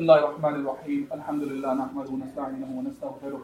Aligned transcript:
بسم 0.00 0.10
الله 0.10 0.24
الرحمن 0.24 0.54
الرحيم 0.60 1.00
الحمد 1.12 1.42
لله 1.42 1.72
نحمده 1.74 2.10
ونستعينه 2.10 2.70
ونستغفره 2.78 3.42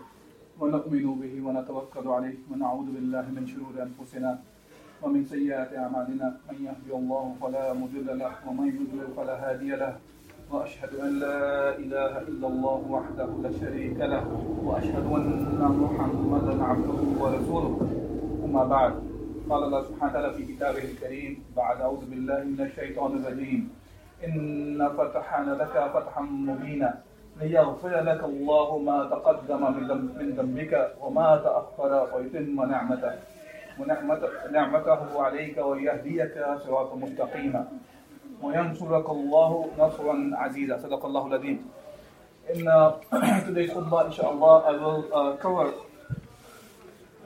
ونؤمن 0.60 1.06
به 1.20 1.34
ونتوكل 1.46 2.06
عليه 2.16 2.38
ونعوذ 2.50 2.88
بالله 2.96 3.24
من 3.36 3.44
شرور 3.52 3.74
أنفسنا 3.86 4.30
ومن 5.02 5.24
سيئات 5.24 5.70
أعمالنا 5.82 6.28
من 6.48 6.56
يهدي 6.66 6.92
الله 7.00 7.24
فلا 7.40 7.64
مضل 7.80 8.08
له 8.22 8.32
ومن 8.48 8.66
يضلل 8.78 9.08
فلا 9.16 9.34
هادي 9.44 9.70
له 9.82 9.92
وأشهد 10.52 10.92
أن 11.06 11.10
لا 11.24 11.40
إله 11.82 12.12
إلا 12.30 12.46
الله 12.52 12.80
وحده 12.96 13.28
لا 13.44 13.52
شريك 13.60 13.98
له 14.12 14.24
وأشهد 14.66 15.06
أن 15.18 15.60
محمدا 15.84 16.54
عبده 16.64 17.00
ورسوله 17.20 17.74
أما 18.44 18.64
بعد 18.64 18.92
قال 19.50 19.60
الله 19.64 19.82
سبحانه 19.88 20.10
وتعالى 20.12 20.30
في 20.36 20.42
كتابه 20.52 20.84
الكريم 20.90 21.32
بعد 21.56 21.76
أعوذ 21.80 22.02
بالله 22.10 22.40
من 22.52 22.60
الشيطان 22.68 23.10
الرجيم 23.18 23.62
إن 24.24 24.88
فتحنا 24.98 25.50
لك 25.50 25.90
فتحا 25.94 26.20
مبينا 26.22 27.00
ليغفر 27.40 28.00
لك 28.00 28.24
الله 28.24 28.78
ما 28.78 29.04
تقدم 29.04 29.62
من 29.76 29.82
ذنب- 29.88 30.16
من 30.18 30.28
ذنبك 30.36 30.92
وما 31.00 31.36
تأخر 31.36 32.16
ويتم 32.16 32.56
نعمته. 32.64 33.12
ونعمته 33.80 34.28
نعمته 34.52 35.22
عليك 35.22 35.58
ويهديك 35.58 36.34
صراطا 36.64 36.96
مستقيما. 36.96 37.62
وينصرك 38.42 39.10
الله 39.10 39.50
نصرا 39.78 40.30
عزيزا. 40.34 40.76
صدق 40.78 41.04
الله 41.04 41.26
العظيم. 41.26 41.58
In 42.48 42.62
uh, 42.68 42.96
today's 43.46 43.70
khutbah, 43.74 44.06
inshallah, 44.06 44.70
I 44.70 44.72
will 44.78 45.04
uh, 45.12 45.36
cover 45.36 45.74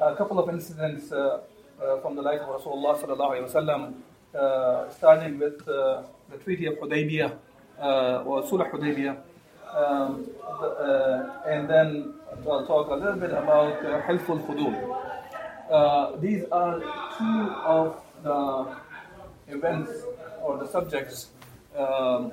a 0.01 0.17
couple 0.17 0.39
of 0.41 0.49
incidents 0.49 1.13
uh, 1.13 1.41
uh, 1.79 2.01
from 2.01 2.17
the 2.17 2.23
life 2.23 2.41
of 2.41 2.57
Rasulullah 2.57 2.97
sallallahu 2.97 3.31
alaihi 3.37 3.47
wasallam, 3.47 3.95
starting 4.33 5.39
with 5.39 5.67
uh, 5.69 6.03
the 6.31 6.39
Treaty 6.39 6.67
of 6.67 6.75
Hudaybiyah 6.79 7.33
uh, 7.81 8.23
or 8.25 8.43
Sulh 8.43 8.71
Hudaybiyah, 8.71 9.17
um, 9.75 10.27
uh, 10.61 11.43
and 11.47 11.69
then 11.69 12.15
I'll 12.47 12.67
talk 12.67 12.89
a 12.91 12.95
little 12.95 13.17
bit 13.17 13.31
about 13.31 13.85
uh, 13.85 14.03
Hilful. 14.03 14.39
Uh, 15.71 16.17
these 16.17 16.45
are 16.51 16.81
two 17.17 17.51
of 17.65 17.97
the 18.23 18.77
events 19.55 19.93
or 20.43 20.59
the 20.59 20.67
subjects. 20.67 21.29
Um, 21.77 22.33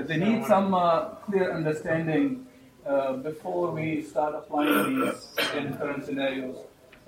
they 0.00 0.16
need 0.16 0.46
some 0.46 0.72
uh, 0.74 1.10
clear 1.26 1.52
understanding 1.52 2.46
uh, 2.86 3.14
before 3.14 3.70
we 3.70 4.02
start 4.02 4.34
applying 4.34 5.00
these 5.00 5.28
in 5.56 5.76
current 5.76 6.04
scenarios. 6.04 6.56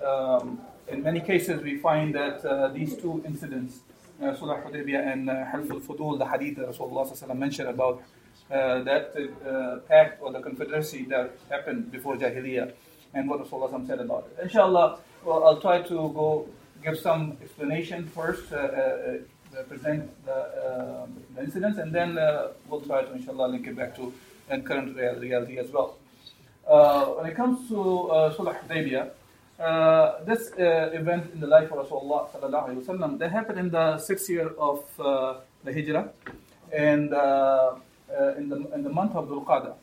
Um, 0.04 0.60
in 0.88 1.02
many 1.02 1.20
cases, 1.20 1.62
we 1.62 1.78
find 1.78 2.14
that 2.14 2.44
uh, 2.44 2.68
these 2.68 2.96
two 2.96 3.22
incidents, 3.24 3.78
uh, 4.24 4.34
Sulh 4.34 4.62
Hudaybiyah 4.64 5.12
and 5.12 5.30
uh, 5.30 5.34
Hilf 5.52 5.70
al-Fudul, 5.70 6.18
the 6.18 6.26
hadith 6.26 6.56
that 6.56 6.68
Rasulullah 6.68 7.36
mentioned 7.36 7.68
about 7.68 8.02
uh, 8.50 8.82
that 8.82 9.14
uh, 9.16 9.78
pact 9.88 10.20
or 10.22 10.32
the 10.32 10.40
confederacy 10.40 11.04
that 11.04 11.36
happened 11.50 11.90
before 11.90 12.16
Jahiliyyah 12.16 12.72
and 13.14 13.28
what 13.28 13.40
Rasulullah 13.44 13.86
said 13.86 14.00
about 14.00 14.28
it. 14.28 14.42
Inshallah, 14.42 14.98
well, 15.24 15.44
I'll 15.44 15.60
try 15.60 15.82
to 15.82 15.94
go 15.94 16.48
give 16.82 16.98
some 16.98 17.38
explanation 17.42 18.06
first, 18.08 18.52
uh, 18.52 18.56
uh, 18.56 18.60
uh, 19.58 19.62
present 19.64 20.10
the, 20.26 21.08
the 21.34 21.42
incidents, 21.42 21.78
and 21.78 21.94
then 21.94 22.16
we'll 22.68 22.80
try 22.80 23.02
to, 23.02 23.12
inshallah, 23.12 23.48
link 23.48 23.66
it 23.66 23.76
back 23.76 23.96
to 23.96 24.12
current 24.64 24.96
reality 24.96 25.58
as 25.58 25.70
well. 25.70 25.96
When 27.16 27.26
it 27.30 27.36
comes 27.36 27.68
to 27.68 27.74
Sulh 27.74 28.54
Hudaybiyah, 28.60 29.10
uh, 29.58 30.24
this 30.24 30.52
uh, 30.58 30.90
event 30.92 31.30
in 31.32 31.40
the 31.40 31.46
life 31.46 31.70
of 31.70 31.86
Rasulullah 31.86 32.28
sallallahu 32.30 33.18
that 33.18 33.30
happened 33.30 33.58
in 33.58 33.70
the 33.70 33.98
sixth 33.98 34.28
year 34.28 34.48
of 34.58 34.84
uh, 34.98 35.36
the 35.62 35.72
Hijrah, 35.72 36.10
and 36.72 37.14
uh, 37.14 37.74
uh, 38.18 38.34
in 38.36 38.48
the 38.48 38.56
in 38.74 38.82
the 38.82 38.90
month 38.90 39.14
of 39.14 39.28
Dhul 39.28 39.44
Qa'dah, 39.44 39.74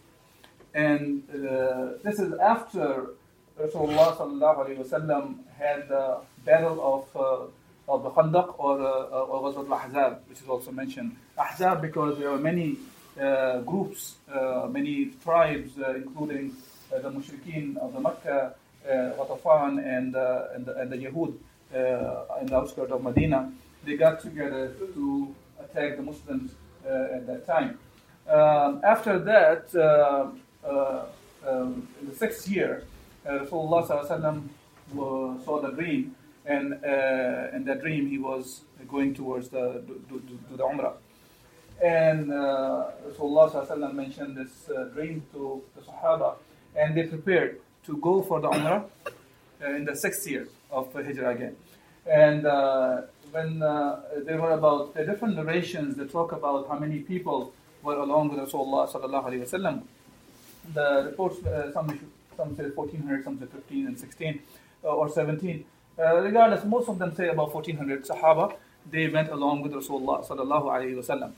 and 0.73 1.23
uh, 1.29 1.97
this 2.03 2.19
is 2.19 2.33
after 2.33 3.11
Rasulullah 3.59 4.17
sallallahu 4.17 5.35
had 5.57 5.87
the 5.87 6.17
battle 6.45 6.79
of 7.15 7.51
of 7.87 8.03
the 8.03 8.09
Khandaq 8.09 8.55
or 8.59 8.79
uh, 8.81 9.25
or 9.31 9.47
al-Ahzab, 9.47 10.19
which 10.27 10.41
is 10.41 10.47
also 10.47 10.71
mentioned. 10.71 11.15
Ahzab 11.37 11.81
because 11.81 12.19
there 12.19 12.29
were 12.31 12.37
many 12.37 12.77
groups, 13.65 14.15
many 14.69 15.11
tribes, 15.23 15.71
including 15.77 16.55
the 16.89 17.09
Mushrikeen 17.09 17.77
of 17.77 17.93
the 17.93 17.99
Makkah, 17.99 18.55
Ghatafan, 18.87 19.85
and, 19.85 20.15
uh, 20.15 20.47
and, 20.53 20.65
the, 20.65 20.75
and 20.77 20.91
the 20.91 20.97
Yahud 20.97 21.33
uh, 21.73 22.39
in 22.41 22.47
the 22.47 22.57
outskirts 22.57 22.91
of 22.91 23.03
Medina. 23.03 23.51
They 23.85 23.95
got 23.97 24.21
together 24.21 24.69
to 24.69 25.35
attack 25.59 25.97
the 25.97 26.03
Muslims 26.03 26.51
uh, 26.85 27.15
at 27.15 27.27
that 27.27 27.45
time. 27.45 27.79
Um, 28.27 28.81
after 28.83 29.19
that, 29.19 29.73
uh, 29.75 30.31
uh, 30.67 31.05
um, 31.47 31.87
in 31.99 32.09
the 32.09 32.15
sixth 32.15 32.47
year, 32.47 32.83
uh, 33.25 33.39
Rasulullah 33.39 33.87
alaihi 33.87 34.09
wasallam 34.09 35.43
saw 35.43 35.61
the 35.61 35.71
dream, 35.71 36.15
and 36.45 36.73
uh, 36.73 37.55
in 37.55 37.65
that 37.65 37.81
dream 37.81 38.07
he 38.07 38.17
was 38.17 38.61
going 38.87 39.13
towards 39.13 39.49
the 39.49 39.83
to, 39.87 40.01
to, 40.09 40.37
to 40.49 40.57
the 40.57 40.63
Umrah. 40.63 40.93
And 41.83 42.31
uh, 42.31 42.91
Rasulullah 43.07 43.51
wasallam 43.51 43.93
mentioned 43.95 44.37
this 44.37 44.69
uh, 44.69 44.85
dream 44.93 45.23
to 45.33 45.63
the 45.75 45.81
Sahaba, 45.81 46.35
and 46.75 46.95
they 46.95 47.03
prepared 47.03 47.59
to 47.85 47.97
go 47.97 48.21
for 48.21 48.39
the 48.39 48.49
Umrah 48.49 48.85
uh, 49.63 49.75
in 49.75 49.85
the 49.85 49.95
sixth 49.95 50.27
year 50.29 50.47
of 50.71 50.93
Hijrah 50.93 51.35
again. 51.35 51.55
And 52.05 52.45
uh, 52.45 53.01
when 53.31 53.61
uh, 53.61 54.01
there 54.25 54.39
were 54.41 54.51
about 54.51 54.93
the 54.93 55.05
different 55.05 55.35
narrations 55.35 55.95
that 55.95 56.11
talk 56.11 56.31
about 56.31 56.67
how 56.67 56.79
many 56.79 56.99
people 56.99 57.53
were 57.83 57.97
along 57.97 58.29
with 58.29 58.39
Rasulullah 58.39 58.91
sallallahu 58.91 59.25
alaihi 59.25 59.45
wasallam, 59.47 59.83
the 60.73 61.03
reports 61.05 61.43
uh, 61.45 61.71
some 61.71 61.87
some 62.37 62.55
say 62.55 62.69
1400, 62.69 63.23
some 63.23 63.39
say 63.39 63.45
15 63.45 63.87
and 63.87 63.99
16 63.99 64.39
uh, 64.83 64.87
or 64.87 65.09
17. 65.09 65.65
Uh, 65.99 66.15
regardless, 66.21 66.63
most 66.65 66.89
of 66.89 66.97
them 66.97 67.13
say 67.15 67.27
about 67.29 67.53
1400 67.53 68.05
Sahaba. 68.05 68.55
They 68.89 69.07
went 69.07 69.29
along 69.29 69.61
with 69.61 69.73
Rasulullah 69.73 70.25
sallallahu 70.27 70.65
alaihi 70.65 70.95
wasallam, 70.95 71.33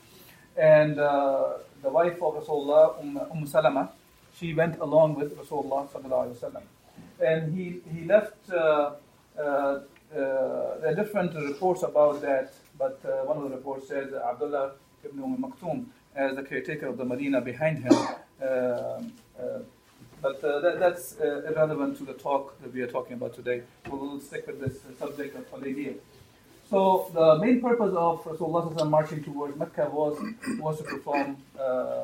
and 0.56 0.96
the 0.96 1.90
wife 1.90 2.22
of 2.22 2.42
Rasulullah, 2.42 2.98
Umm, 3.00 3.20
umm 3.30 3.46
Salama, 3.46 3.90
she 4.38 4.54
went 4.54 4.78
along 4.80 5.14
with 5.14 5.36
Rasulullah 5.36 6.62
and 7.20 7.56
he 7.56 7.80
he 7.92 8.04
left. 8.04 8.50
Uh, 8.50 8.92
uh, 9.38 9.80
uh, 10.16 10.94
different 10.94 11.34
reports 11.34 11.82
about 11.82 12.22
that, 12.22 12.52
but 12.78 13.00
uh, 13.04 13.24
one 13.24 13.36
of 13.36 13.42
the 13.44 13.56
reports 13.56 13.88
says 13.88 14.12
Abdullah 14.14 14.72
ibn 15.04 15.20
Umm 15.22 15.36
Maktoum 15.42 15.86
as 16.14 16.36
the 16.36 16.42
caretaker 16.42 16.86
of 16.86 16.98
the 16.98 17.04
Medina 17.04 17.40
behind 17.40 17.82
him. 17.82 17.92
Uh, 17.92 18.44
uh, 18.44 19.02
but 20.22 20.42
uh, 20.44 20.60
that, 20.60 20.78
that's 20.78 21.16
irrelevant 21.18 21.98
to 21.98 22.04
the 22.04 22.12
talk 22.14 22.58
that 22.62 22.72
we 22.72 22.80
are 22.80 22.86
talking 22.86 23.14
about 23.14 23.34
today. 23.34 23.62
We'll 23.90 24.20
stick 24.20 24.46
with 24.46 24.60
this 24.60 24.78
subject 24.98 25.36
of 25.36 25.50
Hudaybiyah. 25.50 25.96
So 26.70 27.10
the 27.12 27.38
main 27.44 27.60
purpose 27.60 27.92
of 27.96 28.22
Rasulullah 28.24 28.88
marching 28.88 29.22
towards 29.24 29.56
Mecca 29.58 29.90
was 29.92 30.16
was 30.60 30.78
to 30.78 30.84
perform 30.84 31.36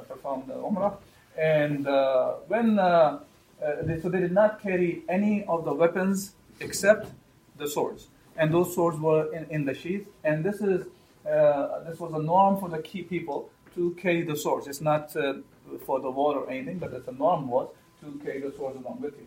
perform 0.09 0.43
the 0.49 0.55
Umrah, 0.55 0.97
and 1.37 1.87
uh, 1.87 2.33
when 2.49 2.79
uh, 2.79 3.21
uh, 3.63 3.83
they, 3.83 4.01
so 4.01 4.09
they 4.09 4.21
did 4.21 4.33
not 4.33 4.63
carry 4.63 5.03
any 5.09 5.45
of 5.45 5.65
the 5.65 5.73
weapons 5.73 6.33
except 6.61 7.11
the 7.59 7.69
swords, 7.69 8.09
and 8.37 8.53
those 8.53 8.75
swords 8.75 8.99
were 8.99 9.33
in, 9.35 9.47
in 9.51 9.65
the 9.65 9.75
sheath. 9.75 10.07
And 10.25 10.45
this 10.45 10.61
is 10.61 10.87
this 11.25 11.99
was 12.01 12.13
a 12.15 12.23
norm 12.23 12.59
for 12.59 12.69
the 12.69 12.79
key 12.79 13.03
people 13.03 13.51
to 13.75 13.91
carry 13.93 14.23
the 14.23 14.37
swords. 14.37 14.67
It's 14.67 14.81
not 14.81 15.13
for 15.13 16.01
the 16.01 16.11
war 16.11 16.37
or 16.37 16.51
anything, 16.51 16.79
but 16.79 16.93
a 17.07 17.13
norm 17.13 17.49
was 17.49 17.69
to 18.01 18.21
carry 18.25 18.41
the 18.41 18.53
swords 18.57 18.77
along 18.79 19.01
with 19.01 19.15
you. 19.19 19.27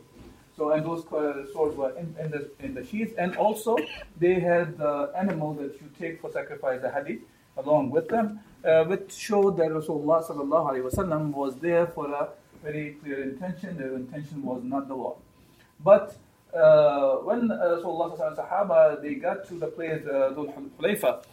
So 0.58 0.72
and 0.72 0.86
those 0.86 1.04
swords 1.54 1.76
were 1.76 1.92
in, 1.98 2.16
in 2.20 2.32
the 2.32 2.50
in 2.60 2.74
the 2.74 2.86
sheath, 2.86 3.14
and 3.18 3.36
also 3.38 3.78
they 4.20 4.40
had 4.40 4.78
the 4.78 5.12
animal 5.16 5.54
that 5.56 5.74
you 5.82 5.90
take 6.00 6.22
for 6.22 6.32
sacrifice, 6.32 6.82
the 6.82 6.92
hadi, 6.92 7.22
along 7.58 7.90
with 7.90 8.08
them, 8.08 8.40
uh, 8.64 8.84
which 8.86 9.14
showed 9.14 9.58
that 9.58 9.70
Rasulullah 9.70 10.24
wasallam 10.24 11.32
was 11.32 11.56
there 11.58 11.88
for 11.88 12.12
a 12.12 12.30
very 12.64 12.98
clear 13.02 13.24
intention. 13.24 13.78
Their 13.78 13.96
intention 13.96 14.44
was 14.44 14.62
not 14.64 14.88
the 14.88 14.96
war, 14.96 15.18
but 15.84 16.16
uh, 16.54 17.18
when 17.18 17.52
uh, 17.52 17.56
Rasulullah 17.56 18.18
alaihi 18.18 18.38
Sahaba 18.38 19.02
they 19.02 19.16
got 19.16 19.48
to 19.48 19.56
the 19.56 19.68
place 19.68 20.06
uh, 20.06 20.34
Dhul 20.36 20.54
Hulayfa, 20.80 21.24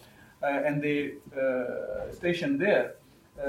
uh, 0.43 0.47
and 0.47 0.83
they 0.83 1.13
uh, 1.37 2.13
stationed 2.13 2.61
there, 2.61 2.95
uh, 3.39 3.45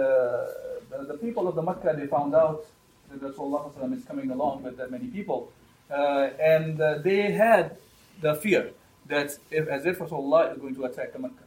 the, 0.89 1.05
the 1.07 1.17
people 1.17 1.47
of 1.47 1.55
the 1.55 1.61
Makkah 1.61 1.95
they 1.97 2.07
found 2.07 2.35
out 2.35 2.65
that 3.09 3.21
Rasulullah 3.21 3.97
is 3.97 4.05
coming 4.05 4.31
along 4.31 4.63
with 4.63 4.77
that 4.77 4.91
many 4.91 5.07
people. 5.07 5.51
Uh, 5.89 6.29
and 6.39 6.77
they 7.03 7.31
had 7.31 7.75
the 8.21 8.35
fear 8.35 8.71
that 9.07 9.37
if, 9.49 9.67
as 9.67 9.85
if 9.85 9.99
Rasulullah 9.99 10.53
is 10.53 10.57
going 10.57 10.75
to 10.75 10.85
attack 10.85 11.11
the 11.13 11.19
Mecca. 11.19 11.43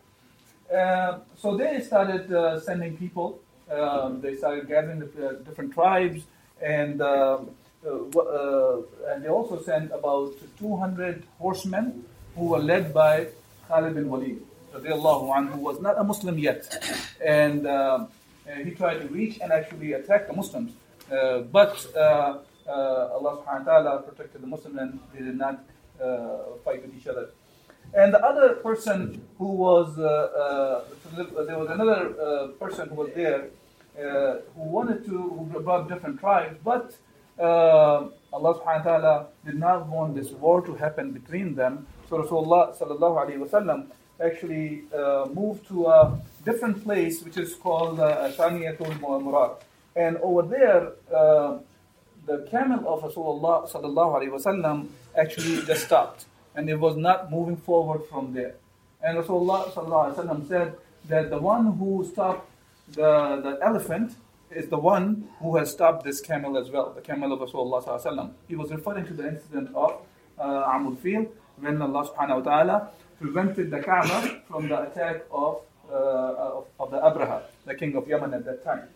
Uh, 0.72 1.18
so 1.36 1.56
they 1.56 1.80
started 1.80 2.32
uh, 2.32 2.58
sending 2.60 2.96
people. 2.96 3.40
Um, 3.70 4.20
they 4.20 4.36
started 4.36 4.68
gathering 4.68 5.00
the 5.00 5.28
uh, 5.28 5.32
different 5.44 5.72
tribes, 5.72 6.24
and 6.62 7.00
um, 7.02 7.50
uh, 7.86 8.76
and 9.08 9.22
they 9.22 9.28
also 9.28 9.60
sent 9.62 9.92
about 9.92 10.32
200 10.58 11.22
horsemen 11.38 12.04
who 12.36 12.46
were 12.46 12.58
led 12.58 12.92
by 12.94 13.28
Khalid 13.68 13.94
bin 13.94 14.08
Walid, 14.08 14.42
who 14.72 15.60
was 15.60 15.80
not 15.80 15.98
a 15.98 16.04
Muslim 16.04 16.38
yet, 16.38 16.62
and 17.24 17.66
he 18.64 18.70
tried 18.72 18.98
to 18.98 19.08
reach 19.08 19.38
and 19.40 19.52
actually 19.52 19.92
attack 19.92 20.26
the 20.28 20.34
Muslims. 20.34 20.72
but 21.52 21.86
Allah 22.66 23.32
subhanahu 23.44 23.66
wa 23.66 23.72
ta'ala 23.72 24.02
protected 24.02 24.40
the 24.42 24.46
Muslims 24.46 24.76
and 24.78 24.98
they 25.12 25.24
did 25.24 25.36
not 25.36 25.64
fight 26.64 26.82
with 26.82 26.94
each 26.96 27.06
other. 27.06 27.28
And 27.94 28.12
the 28.12 28.24
other 28.24 28.54
person 28.54 29.22
who 29.38 29.52
was, 29.52 29.96
uh, 29.98 30.82
uh, 31.16 31.44
there 31.44 31.58
was 31.58 31.70
another 31.70 32.20
uh, 32.20 32.46
person 32.58 32.88
who 32.88 32.96
was 32.96 33.10
there 33.14 33.50
uh, 33.96 34.38
who 34.56 34.62
wanted 34.62 35.04
to, 35.04 35.16
who 35.52 35.60
brought 35.60 35.88
different 35.88 36.18
tribes, 36.18 36.56
but 36.64 36.96
uh, 37.38 38.08
Allah 38.32 38.58
subhanahu 38.58 38.66
wa 38.66 38.82
ta'ala 38.82 39.26
did 39.46 39.54
not 39.54 39.86
want 39.86 40.16
this 40.16 40.32
war 40.32 40.60
to 40.62 40.74
happen 40.74 41.12
between 41.12 41.54
them. 41.54 41.86
So 42.10 42.18
Rasulullah 42.20 42.76
sallallahu 42.76 43.16
alayhi 43.24 43.48
wasallam 43.48 43.86
actually 44.20 44.82
uh, 44.92 45.26
moved 45.32 45.68
to 45.68 45.86
a 45.86 46.20
different 46.44 46.82
place 46.82 47.22
which 47.22 47.36
is 47.36 47.54
called 47.54 47.98
Thaniyatul 47.98 48.98
Murar. 48.98 49.54
And 49.94 50.16
over 50.16 50.42
there, 50.42 50.92
the 52.26 52.48
camel 52.50 52.92
of 52.92 53.02
Rasulullah 53.02 53.70
sallallahu 53.70 54.18
alayhi 54.18 54.32
wasallam 54.34 54.88
actually 55.16 55.64
just 55.64 55.86
stopped 55.86 56.26
and 56.54 56.68
it 56.68 56.78
was 56.78 56.96
not 56.96 57.30
moving 57.30 57.56
forward 57.56 58.02
from 58.08 58.32
there. 58.32 58.54
And 59.02 59.18
Rasulullah 59.18 60.48
said 60.48 60.74
that 61.08 61.30
the 61.30 61.38
one 61.38 61.76
who 61.78 62.04
stopped 62.10 62.48
the, 62.92 63.40
the 63.42 63.58
elephant 63.62 64.16
is 64.50 64.68
the 64.68 64.78
one 64.78 65.28
who 65.40 65.56
has 65.56 65.70
stopped 65.70 66.04
this 66.04 66.20
camel 66.20 66.56
as 66.56 66.70
well, 66.70 66.92
the 66.92 67.00
camel 67.00 67.32
of 67.32 67.40
Rasulullah. 67.40 68.30
He 68.48 68.56
was 68.56 68.70
referring 68.70 69.06
to 69.06 69.14
the 69.14 69.28
incident 69.28 69.74
of 69.74 70.00
uh, 70.38 70.44
Amul 70.72 70.98
Fil 70.98 71.26
when 71.58 71.80
Allah 71.80 72.08
subhanahu 72.08 72.44
wa 72.44 72.50
ta'ala 72.50 72.88
prevented 73.20 73.70
the 73.70 73.80
Kaaba 73.80 74.42
from 74.48 74.68
the 74.68 74.82
attack 74.82 75.22
of, 75.30 75.60
uh, 75.90 75.94
of, 75.94 76.66
of, 76.80 76.90
the 76.90 76.98
Abraha, 76.98 77.42
the 77.64 77.74
king 77.74 77.96
of 77.96 78.08
Yemen 78.08 78.34
at 78.34 78.44
that 78.44 78.64
time. 78.64 78.88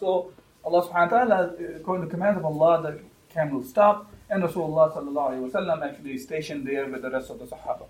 So 0.00 0.32
Allah 0.64 0.88
subhanahu 0.88 1.10
wa 1.12 1.18
ta'ala, 1.18 1.54
according 1.76 2.04
to 2.04 2.08
the 2.08 2.14
command 2.14 2.36
of 2.38 2.44
Allah, 2.44 2.82
the 2.82 3.00
camel 3.36 3.62
stopped 3.62 4.02
and 4.30 4.42
Rasulullah 4.42 5.82
actually 5.88 6.18
stationed 6.18 6.66
there 6.66 6.86
with 6.86 7.02
the 7.02 7.10
rest 7.10 7.30
of 7.30 7.38
the 7.38 7.46
Sahaba. 7.46 7.86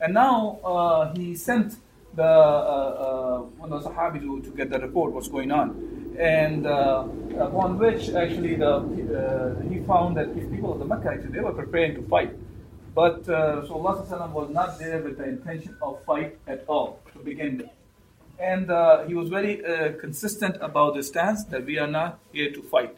And 0.00 0.14
now 0.14 0.58
uh, 0.64 1.14
he 1.14 1.34
sent 1.34 1.74
the 2.14 2.22
uh, 2.22 2.26
uh, 2.26 3.38
one 3.62 3.72
of 3.72 3.82
the 3.82 3.88
Sahabi 3.88 4.20
to, 4.20 4.40
to 4.42 4.50
get 4.56 4.70
the 4.70 4.78
report 4.78 5.12
what's 5.12 5.28
going 5.28 5.50
on, 5.50 5.66
and 6.18 6.66
uh, 6.66 7.06
upon 7.38 7.78
which 7.78 8.10
actually 8.10 8.56
the 8.56 8.74
uh, 8.74 9.68
he 9.68 9.80
found 9.80 10.16
that 10.18 10.34
these 10.34 10.48
people 10.50 10.72
of 10.72 10.78
the 10.78 10.84
Mecca 10.84 11.08
actually 11.10 11.32
they 11.32 11.40
were 11.40 11.54
preparing 11.54 11.94
to 11.94 12.02
fight, 12.08 12.32
but 12.94 13.26
uh, 13.28 13.62
Rasulullah 13.62 14.30
was 14.32 14.50
not 14.50 14.78
there 14.78 15.00
with 15.02 15.16
the 15.18 15.24
intention 15.24 15.76
of 15.80 16.04
fight 16.04 16.36
at 16.46 16.64
all 16.68 17.00
to 17.12 17.18
begin 17.20 17.58
with. 17.58 17.70
And 18.38 18.70
uh, 18.70 19.04
he 19.04 19.14
was 19.14 19.28
very 19.28 19.64
uh, 19.64 19.92
consistent 20.00 20.56
about 20.60 20.94
the 20.96 21.02
stance 21.02 21.44
that 21.44 21.64
we 21.64 21.78
are 21.78 21.86
not 21.86 22.18
here 22.32 22.50
to 22.52 22.62
fight. 22.62 22.96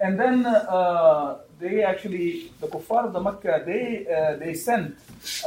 And 0.00 0.18
then 0.18 0.46
uh, 0.46 1.38
they 1.58 1.82
actually, 1.82 2.50
the 2.60 2.66
kuffar 2.68 3.06
of 3.06 3.12
the 3.12 3.20
Makkah, 3.20 3.62
they 3.66 4.06
uh, 4.08 4.36
they 4.36 4.54
sent 4.54 4.96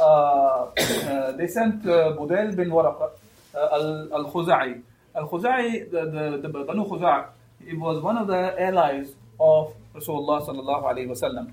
uh, 0.00 0.04
uh 0.04 1.32
they 1.32 1.48
sent 1.48 1.84
uh, 1.86 2.14
Budayl 2.16 2.54
bin 2.54 2.70
Waraqa 2.70 3.10
uh, 3.54 4.16
al 4.18 4.30
Khuzai. 4.32 4.80
Al 5.16 5.28
Khuzai, 5.28 5.90
the, 5.90 6.04
the, 6.06 6.38
the 6.42 6.48
Banu 6.48 6.84
Khuzai, 6.84 7.26
it 7.66 7.78
was 7.78 8.00
one 8.00 8.16
of 8.16 8.28
the 8.28 8.54
allies 8.62 9.14
of 9.40 9.74
Rasulullah 9.94 10.46
sallallahu 10.46 10.84
alaihi 10.84 11.08
wasallam. 11.08 11.50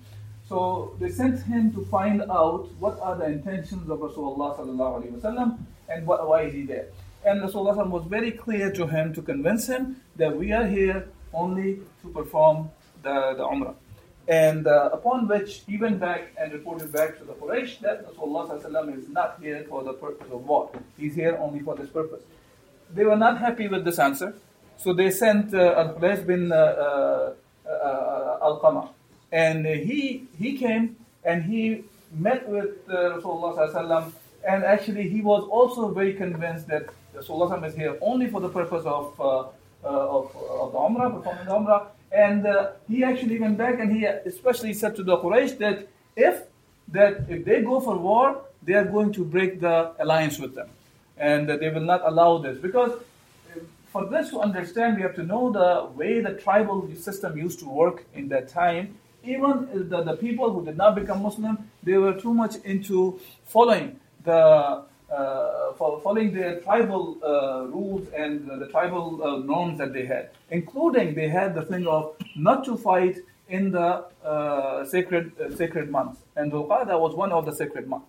So 0.48 0.96
they 1.00 1.10
sent 1.10 1.42
him 1.44 1.72
to 1.74 1.86
find 1.86 2.22
out 2.24 2.70
what 2.80 3.00
are 3.02 3.16
the 3.16 3.26
intentions 3.26 3.90
of 3.90 4.00
Rasulullah 4.00 4.58
sallallahu 4.60 5.02
alaihi 5.02 5.20
wasallam 5.20 5.58
and 5.90 6.06
what, 6.06 6.28
why 6.28 6.44
is 6.44 6.54
he 6.54 6.64
there. 6.64 6.88
And 7.26 7.42
Rasulullah 7.42 7.88
was 7.90 8.06
very 8.06 8.32
clear 8.32 8.72
to 8.72 8.86
him 8.86 9.14
to 9.14 9.22
convince 9.22 9.68
him 9.68 9.98
that 10.18 10.36
we 10.38 10.52
are 10.52 10.68
here 10.68 11.08
only 11.34 11.80
to 12.02 12.10
perform 12.10 12.70
the, 13.04 13.34
the 13.38 13.44
Umrah. 13.44 13.76
And 14.28 14.68
uh, 14.68 14.90
upon 14.94 15.28
which 15.28 15.64
he 15.68 15.78
went 15.78 16.00
back 16.00 16.34
and 16.38 16.54
reported 16.54 16.92
back 16.92 17.18
to 17.20 17.26
the 17.26 17.34
Quraysh 17.34 17.80
that 17.82 18.08
Rasulullah 18.08 18.98
is 18.98 19.10
not 19.10 19.38
here 19.42 19.66
for 19.68 19.84
the 19.84 19.94
purpose 19.94 20.28
of 20.32 20.48
war. 20.48 20.72
He's 20.98 21.16
here 21.16 21.38
only 21.40 21.60
for 21.60 21.76
this 21.76 21.90
purpose. 21.90 22.22
They 22.94 23.04
were 23.04 23.16
not 23.16 23.40
happy 23.40 23.68
with 23.68 23.84
this 23.84 24.00
answer, 24.00 24.36
so 24.78 24.94
they 24.94 25.10
sent 25.10 25.54
uh, 25.54 25.74
Al-Khulays 25.78 26.26
bin 26.26 26.52
uh, 26.52 26.56
uh, 26.56 27.34
uh 27.68 28.38
Al-Qama. 28.44 28.90
And 29.32 29.66
he, 29.66 30.28
he 30.38 30.58
came 30.58 30.98
and 31.24 31.44
he 31.44 31.84
met 32.14 32.48
with 32.48 32.90
uh, 32.90 33.18
Rasulullah 33.18 34.12
and 34.48 34.64
actually 34.64 35.10
he 35.10 35.22
was 35.22 35.44
also 35.50 35.90
very 35.90 36.14
convinced 36.14 36.68
that 36.68 36.88
Rasulullah 37.16 37.66
is 37.68 37.76
here 37.76 37.98
only 38.02 38.28
for 38.28 38.42
the 38.42 38.50
purpose 38.50 38.84
of, 38.86 39.20
uh, 39.20 39.46
of, 39.84 40.36
of 40.36 40.72
the 40.72 40.78
Umrah, 40.78 41.14
performing 41.16 41.46
the 41.46 41.52
Umrah, 41.52 41.88
and 42.12 42.46
uh, 42.46 42.72
he 42.88 43.04
actually 43.04 43.40
went 43.40 43.58
back 43.58 43.80
and 43.80 43.92
he 43.92 44.06
especially 44.06 44.74
said 44.74 44.96
to 44.96 45.04
the 45.04 45.18
Quraysh 45.18 45.58
that 45.60 45.88
if 46.16 46.44
that 46.90 47.26
if 47.30 47.46
they 47.46 47.62
go 47.62 47.80
for 47.80 47.98
war, 47.98 48.42
they 48.64 48.74
are 48.74 48.86
going 48.86 49.14
to 49.14 49.24
break 49.24 49.62
the 49.62 49.94
alliance 50.00 50.38
with 50.40 50.54
them, 50.56 50.70
and 51.18 51.50
they 51.50 51.70
will 51.70 51.88
not 51.94 52.02
allow 52.06 52.38
this 52.38 52.58
because 52.58 52.92
uh, 52.92 53.60
for 53.92 54.06
this 54.08 54.30
to 54.30 54.40
understand, 54.40 54.98
we 54.98 55.02
have 55.02 55.16
to 55.16 55.24
know 55.24 55.52
the 55.52 55.90
way 55.98 56.20
the 56.22 56.34
tribal 56.34 56.90
system 56.96 57.38
used 57.38 57.60
to 57.60 57.70
work 57.70 58.06
in 58.14 58.28
that 58.30 58.50
time. 58.50 58.98
Even 59.24 59.70
the, 59.90 60.04
the 60.04 60.18
people 60.18 60.52
who 60.52 60.66
did 60.66 60.76
not 60.76 60.96
become 60.96 61.22
Muslim, 61.22 61.70
they 61.84 61.98
were 61.98 62.14
too 62.20 62.34
much 62.34 62.56
into 62.64 63.20
following 63.46 64.00
the 64.24 64.84
uh, 65.12 65.74
following 65.74 66.34
their 66.34 66.60
tribal 66.62 67.18
uh, 67.24 67.66
rules 67.68 68.08
and 68.16 68.48
the 68.62 68.68
tribal 68.68 69.22
uh, 69.24 69.38
norms 69.40 69.78
that 69.78 69.94
they 69.94 70.06
had, 70.06 70.30
including 70.50 71.14
they 71.14 71.28
had 71.28 71.54
the 71.54 71.64
thing 71.64 71.86
of 71.86 72.16
not 72.36 72.64
to 72.64 72.78
fight 72.78 73.18
in 73.50 73.72
the 73.72 74.06
uh, 74.24 74.86
sacred 74.86 75.34
uh, 75.40 75.54
sacred 75.56 75.92
months, 75.92 76.22
and 76.38 76.52
Dhul 76.52 76.66
was 77.00 77.14
one 77.14 77.32
of 77.34 77.46
the 77.46 77.54
sacred 77.54 77.88
months. 77.88 78.08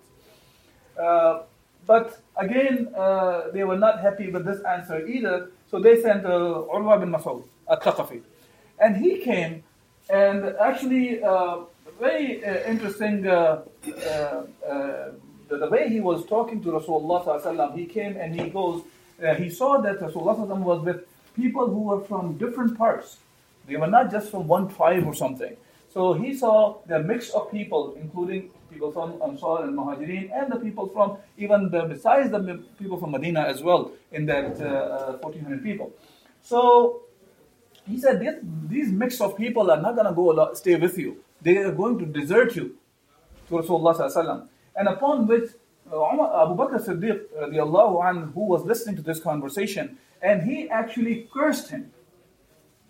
Uh, 0.96 1.42
but 1.86 2.20
again, 2.36 2.84
they 3.52 3.64
were 3.64 3.78
not 3.78 4.00
happy 4.00 4.30
with 4.30 4.44
this 4.44 4.60
answer 4.62 5.04
either, 5.04 5.50
so 5.68 5.80
they 5.80 6.00
sent 6.00 6.24
uh, 6.24 6.62
Urwa 6.72 7.00
bin 7.00 7.10
Mas'ud, 7.10 7.42
a 7.66 7.76
Thaqafi, 7.76 8.22
and 8.78 8.96
he 8.96 9.18
came 9.18 9.64
and 10.08 10.54
actually 10.60 11.20
very 11.98 12.44
interesting 12.66 13.26
the, 15.52 15.58
the 15.58 15.68
way 15.68 15.88
he 15.88 16.00
was 16.00 16.24
talking 16.26 16.62
to 16.62 16.70
Rasulullah, 16.70 17.76
he 17.76 17.84
came 17.84 18.16
and 18.16 18.38
he 18.40 18.48
goes, 18.48 18.82
uh, 19.22 19.34
he 19.34 19.50
saw 19.50 19.80
that 19.82 20.00
Rasulullah 20.00 20.58
was 20.58 20.82
with 20.82 21.04
people 21.36 21.68
who 21.68 21.80
were 21.82 22.00
from 22.00 22.38
different 22.38 22.76
parts. 22.78 23.18
They 23.66 23.76
were 23.76 23.86
not 23.86 24.10
just 24.10 24.30
from 24.30 24.48
one 24.48 24.68
tribe 24.74 25.06
or 25.06 25.14
something. 25.14 25.56
So 25.92 26.14
he 26.14 26.34
saw 26.34 26.78
the 26.86 27.00
mix 27.00 27.30
of 27.30 27.50
people, 27.52 27.96
including 28.00 28.50
people 28.72 28.92
from 28.92 29.20
Ansar 29.22 29.64
and 29.64 29.76
Muhajirin, 29.76 30.30
and 30.32 30.50
the 30.50 30.56
people 30.56 30.88
from 30.88 31.18
even 31.36 31.70
the, 31.70 31.82
besides 31.82 32.30
the 32.30 32.64
people 32.78 32.98
from 32.98 33.10
Medina 33.10 33.40
as 33.40 33.62
well, 33.62 33.92
in 34.10 34.24
that 34.26 34.58
uh, 34.60 35.18
1400 35.20 35.60
uh, 35.60 35.62
people. 35.62 35.92
So 36.40 37.02
he 37.86 37.98
said, 37.98 38.20
these, 38.20 38.36
these 38.68 38.90
mix 38.90 39.20
of 39.20 39.36
people 39.36 39.70
are 39.70 39.80
not 39.80 39.94
going 39.94 40.06
to 40.06 40.14
go 40.14 40.54
stay 40.54 40.76
with 40.76 40.96
you. 40.96 41.18
They 41.42 41.58
are 41.58 41.72
going 41.72 41.98
to 41.98 42.06
desert 42.06 42.56
you 42.56 42.76
to 43.48 43.54
Rasulullah. 43.54 44.48
And 44.76 44.88
upon 44.88 45.26
which 45.26 45.50
uh, 45.90 46.42
Abu 46.42 46.54
Bakr 46.56 46.80
Siddiq 46.84 48.32
who 48.34 48.40
was 48.40 48.64
listening 48.64 48.96
to 48.96 49.02
this 49.02 49.20
conversation, 49.20 49.98
and 50.22 50.42
he 50.42 50.68
actually 50.70 51.28
cursed 51.32 51.70
him. 51.70 51.92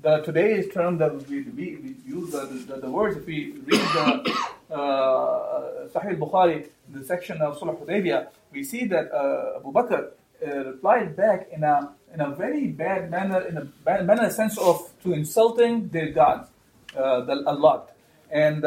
The 0.01 0.19
today's 0.19 0.73
term 0.73 0.99
that 0.99 1.29
we, 1.29 1.43
we, 1.43 1.77
we 1.77 1.97
use 2.05 2.33
the, 2.33 2.47
the, 2.67 2.81
the, 2.81 2.91
words, 2.91 3.17
if 3.17 3.27
we 3.27 3.53
read 3.65 3.81
the 3.81 4.35
uh, 4.75 5.89
Sahih 5.95 6.19
Bukhari, 6.19 6.69
the 6.89 7.05
section 7.05 7.41
of 7.41 7.59
Sulh 7.59 7.81
Hudaybiyah, 7.81 8.29
we 8.53 8.65
see 8.65 8.85
that 8.87 9.13
uh, 9.13 9.59
Abu 9.59 9.73
Bakr 9.73 10.11
uh, 10.45 10.65
replied 10.65 11.17
back 11.17 11.49
in 11.53 11.63
a 11.63 11.93
in 12.13 12.21
a 12.21 12.31
very 12.35 12.67
bad 12.67 13.11
manner, 13.11 13.41
in 13.41 13.57
a 13.57 13.65
bad 13.65 14.07
manner, 14.07 14.29
sense 14.29 14.59
of 14.59 14.91
to 15.03 15.13
insulting 15.13 15.89
their 15.89 16.11
gods, 16.11 16.49
uh, 16.97 17.21
the, 17.23 17.33
a 17.47 17.55
lot, 17.55 17.93
and 18.31 18.65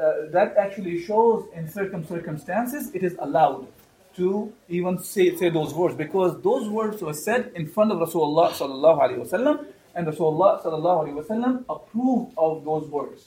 uh, 0.00 0.04
uh, 0.04 0.30
that 0.30 0.56
actually 0.56 1.02
shows 1.02 1.48
in 1.54 1.68
certain 1.68 2.06
circumstances 2.06 2.94
it 2.94 3.02
is 3.02 3.16
allowed 3.18 3.66
to 4.16 4.52
even 4.68 4.98
say, 4.98 5.36
say 5.36 5.50
those 5.50 5.74
words 5.74 5.94
because 5.94 6.40
those 6.42 6.68
words 6.68 7.02
were 7.02 7.12
said 7.12 7.52
in 7.54 7.66
front 7.66 7.92
of 7.92 7.98
Rasulullah 7.98 8.50
sallallahu 8.50 9.00
alaihi 9.00 9.28
wasallam 9.28 9.66
and 9.94 10.06
Rasulullah 10.06 10.62
sallallahu 10.62 11.06
alaihi 11.06 11.24
wasallam 11.24 11.64
approved 11.68 12.32
of 12.36 12.64
those 12.64 12.88
words. 12.88 13.26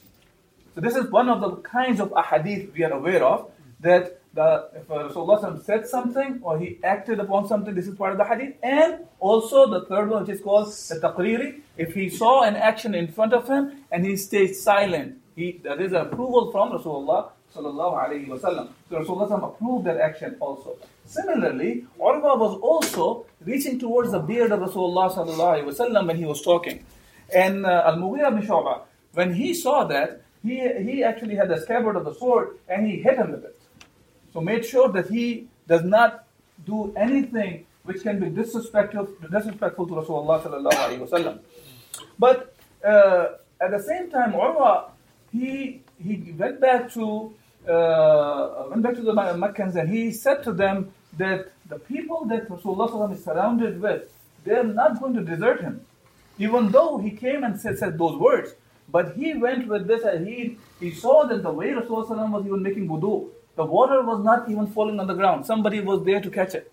So 0.76 0.82
this 0.82 0.96
is 0.96 1.10
one 1.12 1.30
of 1.30 1.42
the 1.42 1.52
kinds 1.58 2.00
of 2.00 2.10
ahadith 2.12 2.74
we 2.74 2.84
are 2.84 2.94
aware 2.94 3.24
of 3.24 3.52
that 3.82 4.20
the, 4.34 4.70
if 4.76 4.88
Rasulullah 4.88 5.64
said 5.64 5.88
something 5.88 6.40
or 6.44 6.60
he 6.60 6.80
acted 6.84 7.20
upon 7.20 7.48
something, 7.48 7.74
this 7.74 7.88
is 7.88 7.96
part 7.96 8.12
of 8.12 8.18
the 8.18 8.26
hadith. 8.26 8.56
And 8.62 9.06
also 9.20 9.68
the 9.70 9.86
third 9.86 10.10
one, 10.10 10.24
which 10.24 10.36
is 10.36 10.42
called 10.42 10.68
the 10.68 11.00
taqriri, 11.02 11.62
if 11.78 11.94
he 11.94 12.10
saw 12.10 12.44
an 12.44 12.56
action 12.56 12.94
in 12.94 13.08
front 13.08 13.34
of 13.34 13.48
him 13.48 13.86
and 13.92 14.06
he 14.06 14.16
stayed 14.18 14.54
silent, 14.56 15.19
he, 15.40 15.60
there 15.64 15.82
is 15.82 15.94
approval 15.94 16.52
from 16.52 16.72
Rasulullah 16.78 17.32
sallallahu 17.56 17.96
alayhi 18.04 18.28
wasallam. 18.28 18.70
So 18.90 18.98
Rasulullah 19.02 19.44
approved 19.50 19.86
that 19.86 19.98
action 19.98 20.36
also. 20.40 20.78
Similarly, 21.06 21.86
Urwa 22.00 22.38
was 22.46 22.60
also 22.62 23.26
reaching 23.46 23.80
towards 23.80 24.12
the 24.12 24.20
beard 24.20 24.52
of 24.52 24.60
Rasulullah 24.60 25.08
sallallahu 25.16 25.54
alayhi 25.56 25.70
wasallam 25.72 26.08
when 26.08 26.18
he 26.18 26.26
was 26.26 26.42
talking. 26.42 26.86
And 27.34 27.66
uh, 27.66 27.84
Al-Mughira 27.86 28.38
bin 28.38 28.46
Shu'bah, 28.48 28.82
when 29.14 29.34
he 29.34 29.54
saw 29.54 29.86
that, 29.86 30.22
he, 30.44 30.56
he 30.88 31.04
actually 31.04 31.36
had 31.36 31.50
the 31.50 31.60
scabbard 31.62 31.96
of 31.96 32.06
the 32.06 32.14
sword 32.14 32.58
and 32.68 32.86
he 32.88 32.98
hit 32.98 33.18
him 33.18 33.32
with 33.32 33.46
it. 33.46 33.60
So 34.34 34.42
made 34.42 34.66
sure 34.66 34.90
that 34.90 35.10
he 35.10 35.48
does 35.68 35.84
not 35.84 36.26
do 36.66 36.94
anything 36.98 37.66
which 37.84 38.04
can 38.04 38.20
be 38.20 38.30
disrespectful, 38.30 39.08
disrespectful 39.32 39.88
to 39.88 39.94
Rasulullah 39.94 40.42
sallallahu 40.44 40.80
alaihi 40.86 41.02
wasallam. 41.08 41.40
But 42.18 42.56
uh, 42.86 43.26
at 43.62 43.72
the 43.72 43.82
same 43.82 44.10
time, 44.10 44.34
Urwa, 44.34 44.92
he 45.32 45.82
he 46.02 46.34
went 46.38 46.60
back 46.60 46.92
to 46.94 47.34
uh, 47.68 48.66
went 48.70 48.84
back 48.84 48.96
to 48.96 49.02
the 49.02 49.14
Meccans 49.14 49.76
and 49.76 49.90
he 49.90 50.12
said 50.12 50.44
to 50.44 50.54
them 50.54 50.92
that 51.18 51.52
the 51.68 51.78
people 51.78 52.26
that 52.26 52.50
Rasulullah 52.50 53.14
is 53.14 53.24
surrounded 53.24 53.82
with, 53.82 54.12
they're 54.44 54.64
not 54.64 55.00
going 55.00 55.14
to 55.14 55.22
desert 55.22 55.62
him. 55.62 55.82
Even 56.38 56.72
though 56.72 56.98
he 56.98 57.12
came 57.12 57.44
and 57.44 57.60
said, 57.60 57.78
said 57.78 57.98
those 57.98 58.18
words, 58.18 58.56
but 58.92 59.16
he 59.16 59.34
went 59.34 59.68
with 59.68 59.88
this 59.88 60.04
and 60.04 60.28
he, 60.28 60.58
he 60.80 60.92
saw 60.92 61.26
that 61.26 61.44
the 61.44 61.52
way 61.52 61.68
Rasulullah 61.72 62.30
was 62.32 62.46
even 62.46 62.64
making 62.64 62.88
wudu, 62.88 63.30
the 63.56 63.66
water 63.66 64.02
was 64.04 64.24
not 64.24 64.50
even 64.50 64.68
falling 64.68 65.00
on 65.00 65.08
the 65.08 65.14
ground. 65.14 65.46
Somebody 65.46 65.82
was 65.82 66.04
there 66.06 66.22
to 66.22 66.30
catch 66.30 66.56
it. 66.56 66.72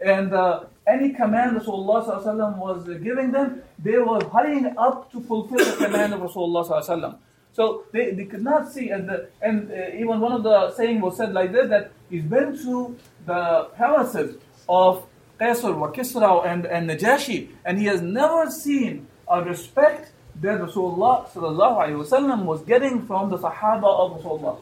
And 0.00 0.32
uh, 0.32 0.64
any 0.86 1.12
command 1.12 1.60
Rasulullah 1.60 2.56
was 2.56 2.86
giving 3.02 3.32
them, 3.32 3.62
they 3.78 3.98
were 3.98 4.24
hurrying 4.32 4.72
up 4.78 5.10
to 5.12 5.20
fulfill 5.20 5.58
the 5.58 5.84
command 5.84 6.14
of 6.14 6.20
Rasulullah. 6.20 7.18
So 7.56 7.84
they, 7.90 8.10
they 8.10 8.26
could 8.26 8.42
not 8.42 8.70
see, 8.70 8.90
and, 8.90 9.08
the, 9.08 9.30
and 9.40 9.72
uh, 9.72 9.96
even 9.96 10.20
one 10.20 10.32
of 10.32 10.42
the 10.42 10.74
saying 10.74 11.00
was 11.00 11.16
said 11.16 11.32
like 11.32 11.52
this 11.52 11.70
that 11.70 11.90
he's 12.10 12.22
been 12.22 12.54
to 12.64 12.94
the 13.24 13.68
palaces 13.74 14.36
of 14.68 15.06
Qaisar, 15.40 15.72
Kisra, 15.94 16.46
and, 16.46 16.66
and 16.66 16.90
Najashi, 16.90 17.48
and 17.64 17.78
he 17.78 17.86
has 17.86 18.02
never 18.02 18.50
seen 18.50 19.06
a 19.26 19.42
respect 19.42 20.12
that 20.42 20.60
Rasulullah 20.60 22.44
was 22.44 22.62
getting 22.64 23.06
from 23.06 23.30
the 23.30 23.38
Sahaba 23.38 23.90
of 24.02 24.20
Rasulullah. 24.20 24.60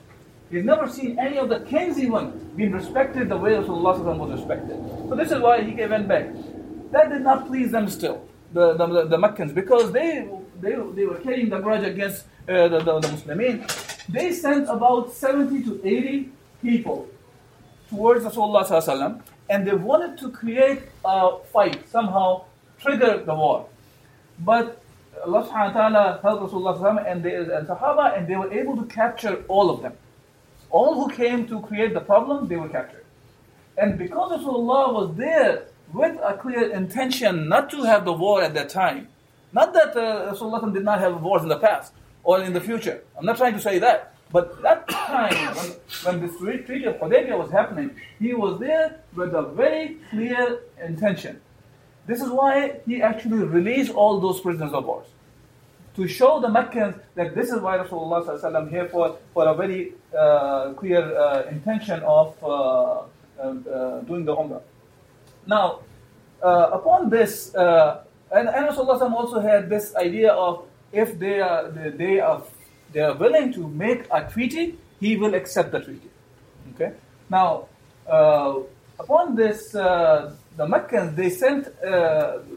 He's 0.52 0.64
never 0.64 0.88
seen 0.88 1.18
any 1.18 1.36
of 1.38 1.48
the 1.48 1.60
kings 1.60 1.98
even 1.98 2.52
being 2.54 2.70
respected 2.70 3.28
the 3.28 3.36
way 3.36 3.54
Rasulullah 3.54 4.18
was 4.18 4.38
respected. 4.38 4.76
So 5.08 5.16
this 5.16 5.32
is 5.32 5.40
why 5.40 5.62
he 5.62 5.74
went 5.84 6.06
back. 6.06 6.28
That 6.92 7.10
did 7.10 7.22
not 7.22 7.48
please 7.48 7.72
them 7.72 7.88
still, 7.88 8.28
the, 8.52 8.74
the, 8.74 8.86
the, 8.86 9.06
the 9.08 9.18
Meccans, 9.18 9.52
because 9.52 9.90
they, 9.90 10.28
they, 10.60 10.76
they 10.94 11.06
were 11.06 11.18
carrying 11.18 11.48
the 11.48 11.58
grudge 11.58 11.82
against 11.82 12.26
uh, 12.48 12.68
the, 12.68 12.78
the, 12.78 13.00
the 13.00 13.08
Muslimin. 13.08 14.06
They 14.08 14.32
sent 14.32 14.68
about 14.68 15.12
70 15.12 15.62
to 15.64 15.80
80 15.86 16.30
people 16.62 17.08
towards 17.88 18.24
Rasulullah 18.24 19.22
and 19.50 19.66
they 19.66 19.74
wanted 19.74 20.18
to 20.18 20.30
create 20.30 20.82
a 21.04 21.38
fight, 21.52 21.88
somehow 21.88 22.44
trigger 22.78 23.22
the 23.24 23.34
war. 23.34 23.66
But 24.40 24.82
Allah 25.24 25.46
subhanahu 25.46 25.74
wa 25.74 25.80
ta'ala 25.80 26.20
helped 26.22 26.52
Rasulullah 26.52 27.10
and, 27.10 27.22
they, 27.22 27.34
and 27.36 27.66
Sahaba 27.66 28.18
and 28.18 28.26
they 28.26 28.36
were 28.36 28.52
able 28.52 28.76
to 28.76 28.84
capture 28.86 29.44
all 29.48 29.70
of 29.70 29.82
them. 29.82 29.94
All 30.70 30.94
who 30.94 31.14
came 31.14 31.46
to 31.48 31.60
create 31.60 31.94
the 31.94 32.00
problem, 32.00 32.48
they 32.48 32.56
were 32.56 32.68
captured. 32.68 33.04
And 33.78 33.96
because 33.98 34.40
Rasulullah 34.40 34.92
was 34.92 35.16
there 35.16 35.64
with 35.92 36.18
a 36.22 36.34
clear 36.34 36.72
intention 36.72 37.48
not 37.48 37.70
to 37.70 37.84
have 37.84 38.04
the 38.04 38.12
war 38.12 38.42
at 38.42 38.54
that 38.54 38.68
time, 38.68 39.08
not 39.52 39.72
that 39.74 39.96
uh, 39.96 40.32
Rasulullah 40.32 40.72
did 40.72 40.84
not 40.84 41.00
have 41.00 41.22
wars 41.22 41.42
in 41.42 41.48
the 41.48 41.58
past 41.58 41.92
or 42.25 42.43
in 42.43 42.52
the 42.52 42.61
future. 42.61 43.04
I'm 43.16 43.26
not 43.26 43.37
trying 43.37 43.54
to 43.54 43.61
say 43.61 43.78
that. 43.78 44.14
But 44.33 44.61
that 44.62 44.88
time, 44.88 45.54
when, 45.54 45.71
when 46.04 46.26
this 46.26 46.37
treaty 46.38 46.85
of 46.87 46.97
Hudaybiyah 46.97 47.38
was 47.38 47.52
happening, 47.52 47.90
he 48.19 48.35
was 48.35 48.59
there 48.59 49.00
with 49.14 49.33
a 49.35 49.43
very 49.43 49.99
clear 50.11 50.61
intention. 50.85 51.40
This 52.07 52.21
is 52.21 52.31
why 52.31 52.81
he 52.87 53.00
actually 53.00 53.45
released 53.45 53.93
all 53.93 54.21
those 54.21 54.40
prisoners 54.40 54.73
of 54.73 54.85
war 54.85 55.04
to 55.97 56.09
show 56.09 56.40
the 56.40 56.49
Meccans 56.49 56.97
that 57.14 57.35
this 57.35 57.50
is 57.50 57.61
why 57.61 57.78
Rasulullah 57.78 58.69
here 58.69 58.88
for, 58.88 59.16
for 59.33 59.47
a 59.47 59.54
very 59.54 59.93
uh, 60.16 60.73
clear 60.73 61.16
uh, 61.16 61.45
intention 61.49 62.00
of 62.02 62.35
uh, 62.43 63.02
um, 63.40 63.64
uh 63.73 64.00
doing 64.00 64.25
the 64.25 64.35
Umrah. 64.35 64.62
Now, 65.47 65.81
uh, 66.43 66.71
upon 66.73 67.11
this, 67.11 67.54
uh, 67.54 68.02
and, 68.33 68.49
and 68.49 68.69
Rasulullah 68.69 69.12
also 69.12 69.40
had 69.40 69.69
this 69.69 69.95
idea 69.95 70.33
of 70.33 70.66
if 70.94 71.18
they 71.18 71.40
are, 71.40 71.70
they 71.70 72.20
are, 72.20 72.42
they 72.92 73.00
are 73.00 73.14
willing 73.14 73.52
to 73.52 73.66
make 73.68 74.06
a 74.10 74.30
treaty, 74.30 74.78
he 75.00 75.16
will 75.16 75.34
accept 75.34 75.72
the 75.72 75.80
treaty. 75.80 76.10
Okay? 76.74 76.92
Now, 77.28 77.68
upon 78.06 79.34
this, 79.34 79.72
the 79.72 80.66
Meccans, 80.68 81.16
they 81.16 81.30
sent, 81.30 81.68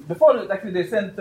before 0.08 0.52
actually 0.52 0.72
they 0.72 0.88
sent 0.88 1.18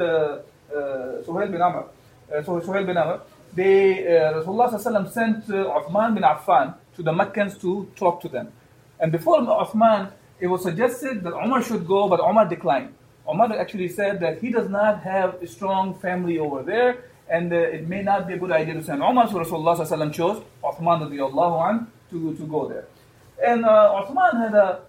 uh, 0.77 1.23
Suhail 1.25 1.51
bin 1.51 1.63
Amr, 1.63 1.85
uh, 2.33 2.43
Suhail 2.43 2.87
bin 2.87 2.97
Amr, 2.97 3.21
they, 3.55 4.19
uh, 4.19 4.43
Rasulullah 4.43 5.11
sent 5.11 5.49
uh, 5.49 5.81
Uthman 5.81 6.15
bin 6.15 6.23
Affan 6.25 6.75
to 6.97 7.03
the 7.03 7.13
Meccans 7.13 7.57
to 7.59 7.89
talk 7.97 8.21
to 8.21 8.29
them. 8.29 8.53
And 9.01 9.13
before 9.13 9.39
Uthman, 9.41 10.11
it 10.41 10.47
was 10.49 10.63
suggested 10.63 11.23
that 11.23 11.33
Umar 11.33 11.63
should 11.63 11.87
go, 11.87 12.09
but 12.09 12.21
Umar 12.21 12.47
declined. 12.47 12.93
Umar 13.29 13.59
actually 13.59 13.89
said 13.89 14.21
that 14.21 14.41
he 14.41 14.51
does 14.51 14.69
not 14.71 15.03
have 15.03 15.43
a 15.43 15.47
strong 15.47 15.95
family 15.95 16.39
over 16.39 16.63
there, 16.63 17.05
and 17.29 17.53
uh, 17.53 17.57
it 17.57 17.89
may 17.89 18.03
not 18.03 18.29
be 18.29 18.35
a 18.35 18.39
good 18.39 18.53
idea 18.53 18.75
to 18.75 18.85
send 18.85 19.03
Umar, 19.03 19.29
so 19.29 19.35
Rasulullah 19.35 20.13
chose 20.13 20.43
Uthman 20.63 21.03
an, 21.03 21.87
to, 22.11 22.35
to 22.35 22.47
go 22.47 22.69
there. 22.69 22.87
And 23.45 23.65
uh, 23.65 24.05
Uthman 24.05 24.41
had 24.41 24.55
a 24.55 24.81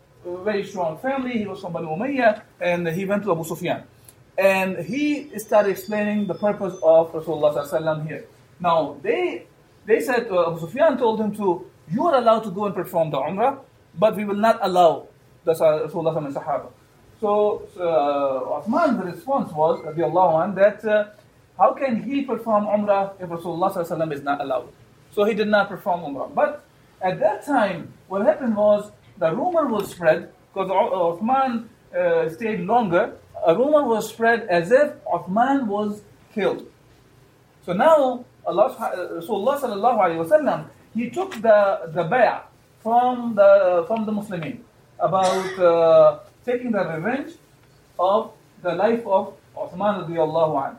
very 0.44 0.64
strong 0.66 0.98
family, 1.00 1.40
he 1.40 1.48
was 1.48 1.62
from 1.62 1.74
Banu 1.74 1.88
Umayyah, 1.88 2.42
and 2.62 2.88
he 2.90 3.06
went 3.06 3.24
to 3.24 3.32
Abu 3.32 3.44
Sufyan. 3.44 3.84
And 4.38 4.86
he 4.86 5.32
started 5.40 5.72
explaining 5.72 6.28
the 6.28 6.36
purpose 6.36 6.76
of 6.84 7.12
Rasulullah 7.12 8.08
here. 8.08 8.26
Now, 8.60 8.98
they, 9.02 9.48
they 9.86 10.00
said, 10.00 10.28
uh, 10.30 10.52
Abu 10.52 10.60
Sufyan 10.60 10.98
told 10.98 11.20
him 11.20 11.36
to, 11.38 11.66
you 11.90 12.06
are 12.06 12.16
allowed 12.16 12.42
to 12.42 12.52
go 12.52 12.66
and 12.66 12.76
perform 12.76 13.10
the 13.10 13.18
Umrah, 13.18 13.60
but 13.98 14.16
we 14.16 14.26
will 14.26 14.36
not 14.36 14.60
allow 14.62 15.08
the 15.44 15.54
Rasulullah 15.54 16.18
and 16.18 16.36
Sahaba. 16.36 16.70
So, 17.20 17.64
uh, 17.80 18.62
Uthman's 18.62 19.04
response 19.04 19.52
was, 19.52 19.84
anh, 19.86 20.56
that 20.56 20.86
uh, 20.86 21.06
how 21.58 21.74
can 21.74 22.04
he 22.04 22.24
perform 22.24 22.66
Umrah 22.66 23.14
if 23.20 23.30
Rasulullah 23.30 24.12
is 24.14 24.22
not 24.24 24.42
allowed? 24.42 24.70
So 25.12 25.24
he 25.24 25.34
did 25.34 25.48
not 25.48 25.70
perform 25.70 26.02
Umrah. 26.02 26.34
But 26.34 26.64
at 27.02 27.20
that 27.20 27.46
time, 27.46 27.94
what 28.08 28.26
happened 28.26 28.56
was 28.56 28.92
the 29.18 29.34
rumor 29.34 29.66
was 29.66 29.90
spread 29.92 30.32
because 30.54 30.70
Uthman 30.70 31.68
uh, 31.98 32.30
stayed 32.30 32.62
longer 32.62 33.18
a 33.46 33.56
rumor 33.56 33.84
was 33.84 34.10
spread 34.10 34.48
as 34.50 34.72
if 34.72 34.94
Uthman 35.06 35.68
was 35.68 36.02
killed. 36.34 36.66
So 37.66 37.74
now 37.74 38.26
Allah 38.46 38.76
Rasulullah 39.20 39.60
sallallahu 39.60 40.28
wasallam 40.28 40.70
he 40.94 41.10
took 41.10 41.34
the 41.42 41.92
the 41.94 42.04
bay'ah 42.04 42.44
from 42.82 43.36
the 43.36 43.84
from 43.88 44.06
the 44.06 44.12
Muslimin 44.12 44.60
about 45.00 45.60
uh, 45.60 46.20
taking 46.48 46.72
the 46.72 46.84
revenge 46.84 47.34
of 48.00 48.32
the 48.64 48.74
life 48.74 49.06
of 49.06 49.34
Uthman 49.56 50.06
radiallahu 50.06 50.54
anhu. 50.64 50.78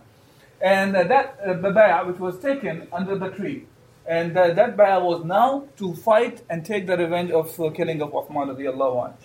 And 0.61 0.97
uh, 0.97 1.05
that 1.05 1.39
uh, 1.45 1.55
bay'ah 1.55 2.07
which 2.07 2.19
was 2.19 2.39
taken 2.41 2.89
under 2.93 3.17
the 3.17 3.31
tree. 3.31 3.67
And 4.07 4.37
uh, 4.37 4.55
that 4.55 4.77
bay'ah 4.77 5.03
was 5.03 5.25
now 5.25 5.67
to 5.77 5.95
fight 5.95 6.43
and 6.51 6.65
take 6.65 6.87
the 6.87 6.97
revenge 6.97 7.31
of 7.31 7.55
the 7.57 7.71
killing 7.71 8.03
of 8.03 8.11
Uthman 8.13 8.57
radiallahu 8.57 8.97
anhu 9.07 9.17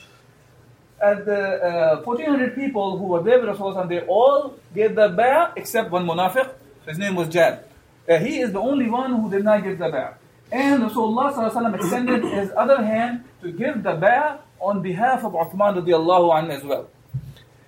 And 1.02 1.26
the 1.26 2.02
uh, 2.02 2.02
1400 2.04 2.56
people 2.56 2.98
who 2.98 3.06
were 3.06 3.24
there 3.24 3.40
with 3.40 3.58
Rasulullah, 3.58 3.88
they 3.88 4.02
all 4.02 4.56
gave 4.76 4.96
the 4.96 5.10
bay'ah 5.10 5.54
except 5.56 5.90
one 5.92 6.06
munafiq. 6.06 6.50
His 6.86 6.98
name 6.98 7.16
was 7.16 7.30
Jad. 7.30 7.64
Uh, 8.08 8.18
he 8.18 8.40
is 8.40 8.52
the 8.52 8.60
only 8.60 8.90
one 8.90 9.22
who 9.22 9.32
did 9.32 9.44
not 9.44 9.64
give 9.64 9.80
the 9.80 9.86
bay'ah. 9.86 10.16
And 10.52 10.84
Rasulullah 10.84 11.74
extended 11.74 12.24
his 12.24 12.52
other 12.56 12.84
hand 12.86 13.24
to 13.42 13.52
give 13.52 13.82
the 13.82 13.94
bay'ah 13.94 14.40
on 14.63 14.83
behalf 14.83 15.25
of 15.25 15.33
Uthman 15.33 15.83
radiallahu 15.83 16.33
anhu 16.33 16.51
as 16.51 16.65
well. 16.65 16.89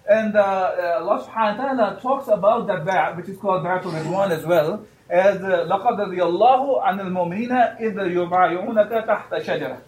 And 0.08 0.34
uh, 0.34 0.40
uh, 0.40 0.98
Allah 1.00 1.24
subhanahu 1.24 1.58
wa 1.58 1.64
ta'ala 1.74 2.00
talks 2.00 2.28
about 2.28 2.66
that 2.66 2.84
bay'ah, 2.84 3.16
which 3.16 3.28
is 3.28 3.38
called 3.38 3.64
Bay'atul 3.64 3.92
Ridwan 3.92 4.30
as 4.30 4.44
well, 4.44 4.84
as 5.08 5.38
لَقَدْ 5.38 5.98
رَضِيَ 5.98 6.18
اللَّهُ 6.18 6.82
عَنِ 6.82 7.00
الْمُؤْمِنِينَ 7.00 7.80
إِذْ 7.80 7.94
يُبَايِعُونَكَ 7.94 9.06
تَحْتَ 9.06 9.42
شَجَرَةٍ 9.42 9.80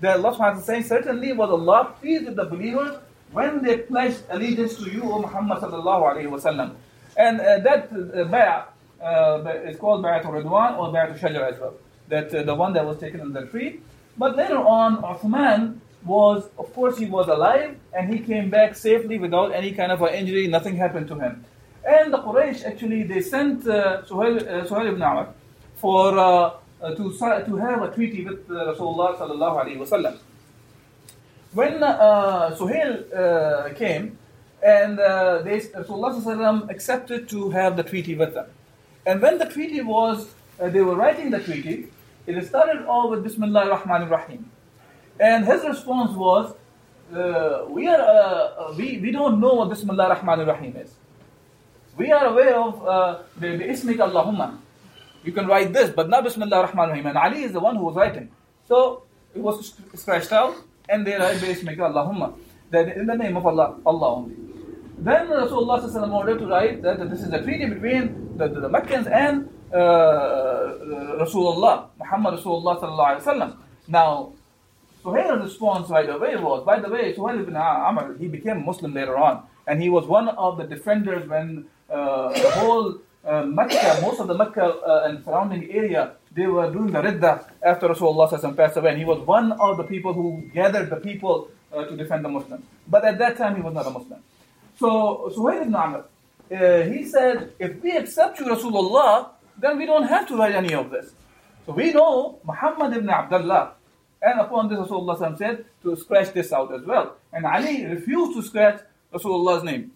that 0.00 0.16
Allah 0.16 0.36
subhanahu 0.36 0.56
wa 0.56 0.60
saying, 0.60 0.84
certainly 0.84 1.32
was 1.32 1.50
Allah 1.50 1.94
pleased 2.00 2.26
with 2.26 2.36
the 2.36 2.44
believers 2.44 2.98
when 3.32 3.62
they 3.62 3.78
pledged 3.78 4.22
allegiance 4.28 4.76
to 4.76 4.90
you, 4.90 5.02
O 5.02 5.20
Muhammad 5.20 5.58
sallallahu 5.58 6.16
alayhi 6.16 6.30
wa 6.30 6.38
sallam. 6.38 6.74
And 7.16 7.40
uh, 7.40 7.58
that 7.60 7.88
uh, 7.90 8.28
bay'ah 8.28 8.66
uh, 9.02 9.50
is 9.64 9.78
called 9.78 10.04
Bay'at 10.04 10.24
al-Ridwan 10.24 10.78
or 10.78 10.92
Bay'at 10.92 11.12
al-Shajar 11.12 11.52
as 11.52 11.58
well. 11.58 11.74
That 12.08 12.34
uh, 12.34 12.42
the 12.42 12.54
one 12.54 12.72
that 12.74 12.84
was 12.84 12.98
taken 12.98 13.20
on 13.20 13.32
the 13.32 13.46
tree. 13.46 13.80
But 14.18 14.36
later 14.36 14.58
on, 14.58 15.02
Uthman 15.02 15.78
was, 16.05 16.49
of 16.57 16.73
course, 16.73 16.97
he 16.97 17.05
was 17.05 17.27
alive 17.27 17.77
and 17.93 18.13
he 18.13 18.19
came 18.19 18.49
back 18.49 18.75
safely 18.75 19.17
without 19.19 19.53
any 19.53 19.71
kind 19.71 19.91
of 19.91 20.01
an 20.01 20.13
injury, 20.13 20.47
nothing 20.47 20.75
happened 20.75 21.07
to 21.07 21.19
him. 21.19 21.45
And 21.85 22.13
the 22.13 22.19
Quraysh 22.19 22.63
actually, 22.65 23.03
they 23.03 23.21
sent 23.21 23.67
uh, 23.67 24.03
Suhail, 24.03 24.37
uh, 24.37 24.67
Suhail 24.67 24.89
ibn 24.89 25.01
Amr 25.01 25.27
for, 25.75 26.17
uh, 26.17 26.51
uh 26.81 26.95
to, 26.95 27.11
to 27.45 27.55
have 27.57 27.81
a 27.81 27.93
treaty 27.93 28.25
with 28.25 28.49
uh, 28.49 28.73
Rasulullah 28.73 29.17
sallallahu 29.17 29.65
alayhi 29.65 29.77
wasallam. 29.77 30.17
When 31.53 31.83
uh, 31.83 32.55
Suhail 32.57 33.13
uh, 33.13 33.73
came, 33.73 34.17
and 34.63 34.99
uh, 34.99 35.41
they, 35.41 35.59
Rasulullah 35.59 36.69
accepted 36.69 37.27
to 37.29 37.49
have 37.49 37.77
the 37.77 37.83
treaty 37.83 38.15
with 38.15 38.35
them. 38.35 38.47
And 39.05 39.21
when 39.21 39.39
the 39.39 39.45
treaty 39.45 39.81
was, 39.81 40.33
they 40.59 40.81
were 40.81 40.95
writing 40.95 41.31
the 41.31 41.39
treaty, 41.39 41.87
it 42.27 42.45
started 42.45 42.85
all 42.85 43.09
with 43.09 43.23
Bismillah 43.23 43.71
ar-Rahman 43.71 44.03
ar-Rahim. 44.03 44.50
And 45.21 45.45
his 45.45 45.63
response 45.63 46.17
was, 46.17 46.55
uh, 47.13 47.65
we, 47.69 47.87
are, 47.87 48.01
uh, 48.01 48.69
uh, 48.71 48.73
we, 48.75 48.97
we 48.97 49.11
don't 49.11 49.39
know 49.39 49.53
what 49.53 49.69
Bismillah 49.69 50.05
ar-Rahman 50.09 50.39
ar-Rahim 50.39 50.75
is. 50.77 50.95
We 51.95 52.11
are 52.11 52.25
aware 52.25 52.55
of 52.55 52.87
uh, 52.87 53.19
the 53.37 53.47
Ismik 53.47 53.97
Allahumma. 53.97 54.57
You 55.23 55.31
can 55.31 55.45
write 55.45 55.73
this, 55.73 55.91
but 55.91 56.09
not 56.09 56.23
Bismillah 56.23 56.57
ar-Rahman 56.57 56.89
ar-Rahim. 56.89 57.05
And 57.05 57.17
Ali 57.17 57.43
is 57.43 57.51
the 57.51 57.59
one 57.59 57.75
who 57.75 57.83
was 57.83 57.95
writing. 57.95 58.31
So 58.67 59.03
it 59.35 59.41
was 59.41 59.73
scratched 59.93 60.31
out, 60.31 60.55
and 60.89 61.05
they 61.05 61.15
write 61.15 61.37
Bismik 61.37 61.77
Allahumma. 61.77 62.33
That 62.71 62.97
in 62.97 63.05
the 63.05 63.15
name 63.15 63.37
of 63.37 63.45
Allah, 63.45 63.77
Allah 63.85 64.15
only. 64.15 64.35
Then 64.97 65.27
Rasulullah 65.27 66.13
ordered 66.13 66.39
to 66.39 66.47
write 66.47 66.81
that 66.81 67.09
this 67.11 67.21
is 67.21 67.31
a 67.31 67.43
treaty 67.43 67.65
between 67.65 68.37
the, 68.37 68.47
the, 68.47 68.61
the 68.61 68.69
Meccans 68.69 69.07
and 69.07 69.49
uh, 69.73 70.77
Rasulullah, 71.19 71.89
Muhammad 71.99 72.39
Rasulullah 72.39 73.57
Now, 73.87 74.33
Suhail's 75.03 75.43
response 75.43 75.89
right 75.89 76.09
away 76.09 76.35
was, 76.35 76.63
by 76.65 76.79
the 76.79 76.89
way, 76.89 77.13
Suhail 77.13 77.39
ibn 77.41 77.55
Amr, 77.55 78.17
he 78.17 78.27
became 78.27 78.65
Muslim 78.65 78.93
later 78.93 79.17
on, 79.17 79.43
and 79.67 79.81
he 79.81 79.89
was 79.89 80.05
one 80.05 80.29
of 80.29 80.57
the 80.57 80.63
defenders 80.65 81.27
when 81.27 81.65
uh, 81.89 82.31
the 82.33 82.51
whole 82.51 82.99
uh, 83.25 83.43
Mecca, 83.43 83.99
most 84.01 84.19
of 84.19 84.27
the 84.27 84.33
Mecca 84.33 84.63
uh, 84.63 85.07
and 85.07 85.23
surrounding 85.23 85.71
area, 85.71 86.13
they 86.33 86.47
were 86.47 86.71
doing 86.71 86.91
the 86.91 87.01
ridda 87.01 87.45
after 87.63 87.87
Rasulullah 87.89 88.55
passed 88.55 88.77
away, 88.77 88.91
and 88.91 88.99
he 88.99 89.05
was 89.05 89.19
one 89.21 89.51
of 89.53 89.77
the 89.77 89.83
people 89.83 90.13
who 90.13 90.43
gathered 90.53 90.89
the 90.89 90.95
people 90.97 91.49
uh, 91.73 91.85
to 91.85 91.95
defend 91.95 92.23
the 92.23 92.29
Muslims. 92.29 92.63
But 92.87 93.05
at 93.05 93.17
that 93.19 93.37
time, 93.37 93.55
he 93.55 93.61
was 93.61 93.73
not 93.73 93.87
a 93.87 93.91
Muslim. 93.91 94.21
So 94.79 95.31
Suhail 95.35 95.61
ibn 95.63 95.75
Amr, 95.75 96.05
uh, 96.51 96.81
he 96.83 97.05
said, 97.05 97.53
if 97.59 97.81
we 97.81 97.95
accept 97.95 98.39
you 98.39 98.45
Rasulullah, 98.45 99.29
then 99.57 99.77
we 99.77 99.85
don't 99.85 100.03
have 100.03 100.27
to 100.27 100.37
write 100.37 100.55
any 100.55 100.73
of 100.73 100.89
this. 100.89 101.11
So 101.65 101.73
we 101.73 101.93
know 101.93 102.39
Muhammad 102.43 102.97
ibn 102.97 103.09
Abdullah, 103.09 103.73
and 104.21 104.39
upon 104.39 104.69
this 104.69 104.77
Rasulullah 104.77 105.37
said 105.37 105.65
to 105.83 105.95
scratch 105.95 106.33
this 106.33 106.53
out 106.53 106.73
as 106.73 106.83
well. 106.83 107.17
And 107.33 107.45
Ali 107.45 107.85
refused 107.85 108.33
to 108.35 108.43
scratch 108.43 108.81
Rasulullah's 109.13 109.63
name. 109.63 109.91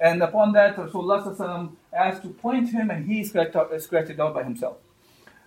And 0.00 0.22
upon 0.22 0.52
that 0.52 0.76
Rasulullah 0.76 1.72
asked 1.92 2.22
to 2.22 2.30
point 2.30 2.70
him 2.70 2.90
and 2.90 3.06
he 3.06 3.24
scratched, 3.24 3.56
scratched 3.80 4.10
it 4.10 4.18
out 4.18 4.34
by 4.34 4.42
himself. 4.42 4.78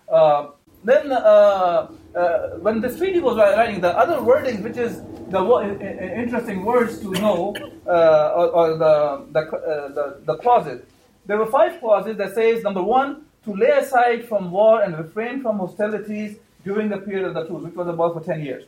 Uh, 0.08 0.52
then 0.84 1.12
uh, 1.12 1.88
uh, 2.16 2.50
when 2.60 2.82
the 2.82 2.96
treaty 2.96 3.20
was 3.20 3.38
writing, 3.38 3.82
the 3.82 3.98
other 3.98 4.22
wording, 4.22 4.62
which 4.64 4.78
is 4.78 5.02
the 5.30 5.42
interesting 6.16 6.64
words 6.64 7.00
to 7.00 7.12
know, 7.12 7.56
uh, 7.88 8.34
or, 8.36 8.48
or, 8.50 8.78
the 8.78 9.26
the, 9.32 9.40
uh, 9.40 9.88
the, 9.94 10.20
the 10.26 10.36
clauses. 10.38 10.82
There 11.26 11.38
were 11.38 11.46
five 11.46 11.80
clauses 11.80 12.18
that 12.18 12.36
says 12.36 12.64
number 12.64 12.84
one, 12.84 13.26
to 13.46 13.54
lay 13.54 13.70
aside 13.70 14.28
from 14.28 14.52
war 14.52 14.82
and 14.82 14.98
refrain 14.98 15.42
from 15.42 15.60
hostilities 15.60 16.38
during 16.64 16.90
the 16.90 16.98
period 16.98 17.26
of 17.26 17.34
the 17.34 17.46
truce, 17.46 17.64
which 17.64 17.76
was 17.76 17.88
about 17.88 18.14
for 18.14 18.22
ten 18.22 18.42
years. 18.42 18.64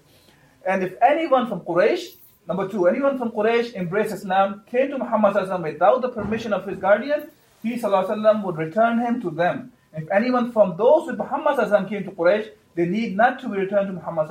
And 0.67 0.84
if 0.84 0.93
anyone 1.01 1.47
from 1.47 1.62
Quraysh, 1.62 2.15
number 2.47 2.67
two, 2.67 2.88
anyone 2.88 3.17
from 3.17 3.31
Quraysh 3.31 3.75
embraced 3.75 4.13
Islam, 4.13 4.63
came 4.69 4.89
to 4.89 4.97
Muhammad 4.97 5.36
without 5.63 6.01
the 6.01 6.10
permission 6.10 6.53
of 6.53 6.65
his 6.65 6.77
guardian, 6.77 7.29
he 7.63 7.75
وسلم, 7.75 8.43
would 8.43 8.58
return 8.58 8.99
him 8.99 9.21
to 9.21 9.29
them 9.31 9.71
if 9.95 10.12
anyone 10.12 10.51
from 10.51 10.75
those 10.75 11.08
with 11.08 11.17
Muhammad 11.17 11.55
came 11.88 12.03
to 12.03 12.12
Quraysh, 12.12 12.49
they 12.75 12.86
need 12.86 13.15
not 13.15 13.39
to 13.39 13.47
be 13.47 13.58
returned 13.58 13.88
to 13.88 13.93
Muhammad. 13.93 14.29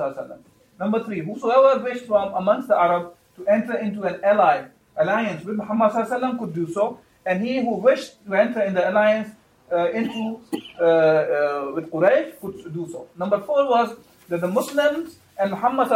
Number 0.79 1.03
three, 1.03 1.21
whosoever 1.21 1.83
wished 1.83 2.05
from 2.05 2.33
amongst 2.35 2.67
the 2.67 2.77
Arab 2.77 3.13
to 3.37 3.47
enter 3.47 3.75
into 3.77 4.03
an 4.03 4.19
ally, 4.23 4.65
alliance 4.95 5.43
with 5.43 5.55
Muhammad 5.55 5.91
could 6.37 6.53
do 6.53 6.67
so, 6.71 6.99
and 7.25 7.43
he 7.43 7.61
who 7.61 7.77
wished 7.77 8.23
to 8.27 8.35
enter 8.35 8.61
in 8.61 8.75
the 8.75 8.87
alliance 8.87 9.29
uh, 9.71 9.91
into 9.91 10.39
uh, 10.79 10.83
uh, 10.83 11.71
with 11.73 11.91
Quraysh 11.91 12.39
could 12.39 12.73
do 12.73 12.87
so. 12.91 13.07
Number 13.17 13.39
four 13.41 13.67
was 13.67 13.95
that 14.29 14.41
the 14.41 14.47
Muslims 14.47 15.17
and 15.39 15.51
Muhammad 15.51 15.89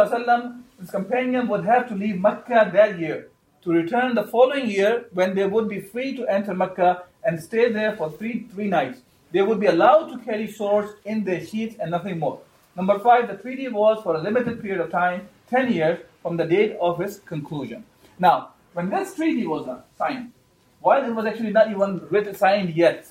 his 0.80 0.90
companion 0.90 1.48
would 1.48 1.64
have 1.64 1.88
to 1.88 1.94
leave 1.94 2.20
Mecca 2.20 2.70
that 2.72 2.98
year 2.98 3.28
to 3.62 3.70
return 3.70 4.14
the 4.14 4.24
following 4.24 4.68
year 4.70 5.06
when 5.12 5.34
they 5.34 5.46
would 5.46 5.68
be 5.68 5.80
free 5.80 6.16
to 6.16 6.26
enter 6.26 6.54
Mecca 6.54 7.04
and 7.24 7.42
stay 7.42 7.70
there 7.70 7.96
for 7.96 8.10
three 8.10 8.46
three 8.52 8.68
nighs. 8.68 8.96
They 9.32 9.42
would 9.42 9.60
be 9.60 9.66
allowed 9.66 10.08
to 10.12 10.18
carry 10.18 10.50
swords 10.50 10.92
in 11.04 11.24
their 11.24 11.44
sheaths 11.44 11.76
and 11.80 11.90
nothing 11.90 12.18
more. 12.18 12.40
Number 12.76 12.98
five, 12.98 13.28
the 13.28 13.34
treaty 13.34 13.68
was 13.68 14.02
for 14.02 14.16
a 14.16 14.22
limited 14.22 14.60
period 14.60 14.80
of 14.80 14.90
time, 14.90 15.28
10 15.50 15.72
years, 15.72 16.00
from 16.22 16.36
the 16.36 16.44
date 16.44 16.76
of 16.80 17.00
its 17.00 17.18
conclusion. 17.18 17.84
Now, 18.18 18.50
when 18.72 18.90
this 18.90 19.14
treaty 19.14 19.46
was 19.46 19.68
signed, 19.98 20.32
while 20.80 21.04
it 21.04 21.14
was 21.14 21.26
actually 21.26 21.50
not 21.50 21.70
even 21.70 22.00
written, 22.10 22.34
signed 22.34 22.74
yet, 22.74 23.06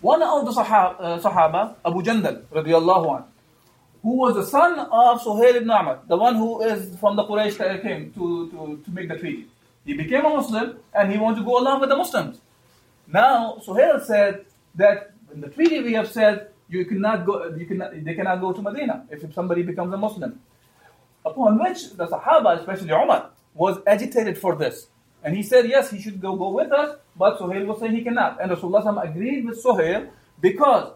one 0.00 0.22
of 0.22 0.46
the 0.46 0.52
Sahaba, 0.52 0.96
uh, 0.98 1.18
Sahaba 1.20 1.74
Abu 1.84 2.02
Jandal, 2.02 2.42
radiallahu 2.52 3.16
anh, 3.18 3.24
who 4.02 4.16
was 4.16 4.34
the 4.34 4.44
son 4.46 4.78
of 4.78 5.20
Suhail 5.22 5.56
ibn 5.56 5.70
Amr, 5.70 5.98
the 6.08 6.16
one 6.16 6.34
who 6.36 6.62
is 6.62 6.96
from 6.96 7.16
the 7.16 7.24
Quraysh 7.24 7.58
that 7.58 7.82
came 7.82 8.12
to, 8.12 8.50
to, 8.50 8.82
to 8.84 8.90
make 8.90 9.08
the 9.08 9.16
treaty. 9.16 9.46
He 9.84 9.94
became 9.94 10.24
a 10.24 10.30
Muslim 10.30 10.78
and 10.94 11.12
he 11.12 11.18
wanted 11.18 11.40
to 11.40 11.44
go 11.44 11.58
along 11.58 11.80
with 11.80 11.90
the 11.90 11.96
Muslims. 11.96 12.40
Now, 13.06 13.60
Suhail 13.66 14.02
said, 14.04 14.46
that 14.74 15.12
in 15.32 15.40
the 15.40 15.48
treaty 15.48 15.80
we 15.80 15.92
have 15.94 16.08
said 16.10 16.48
you 16.68 16.84
cannot 16.84 17.26
go, 17.26 17.54
you 17.54 17.66
cannot, 17.66 17.92
they 18.04 18.14
cannot 18.14 18.40
go 18.40 18.52
to 18.52 18.62
Medina 18.62 19.04
if 19.10 19.32
somebody 19.34 19.62
becomes 19.62 19.92
a 19.92 19.96
Muslim. 19.96 20.40
Upon 21.24 21.58
which 21.62 21.90
the 21.94 22.06
Sahaba, 22.06 22.58
especially 22.60 22.90
Umar, 22.92 23.30
was 23.54 23.78
agitated 23.86 24.38
for 24.38 24.56
this. 24.56 24.86
And 25.22 25.36
he 25.36 25.42
said, 25.42 25.68
yes, 25.68 25.90
he 25.90 26.00
should 26.00 26.20
go, 26.20 26.34
go 26.36 26.50
with 26.50 26.72
us, 26.72 26.96
but 27.16 27.38
Suhail 27.38 27.66
was 27.66 27.80
saying 27.80 27.94
he 27.94 28.02
cannot. 28.02 28.40
And 28.40 28.50
Rasulullah 28.50 29.04
agreed 29.08 29.44
with 29.44 29.62
Suhail 29.62 30.08
because 30.40 30.92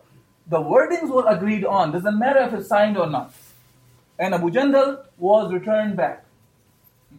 the 0.47 0.59
wordings 0.59 1.11
were 1.11 1.27
agreed 1.27 1.65
on. 1.65 1.93
Doesn't 1.93 2.19
matter 2.19 2.41
if 2.41 2.55
it's 2.55 2.69
signed 2.69 2.97
or 2.97 3.09
not. 3.09 3.35
And 4.19 4.35
Abu 4.35 4.51
Jandal 4.51 5.05
was 5.19 5.53
returned 5.53 5.97
back. 5.97 6.25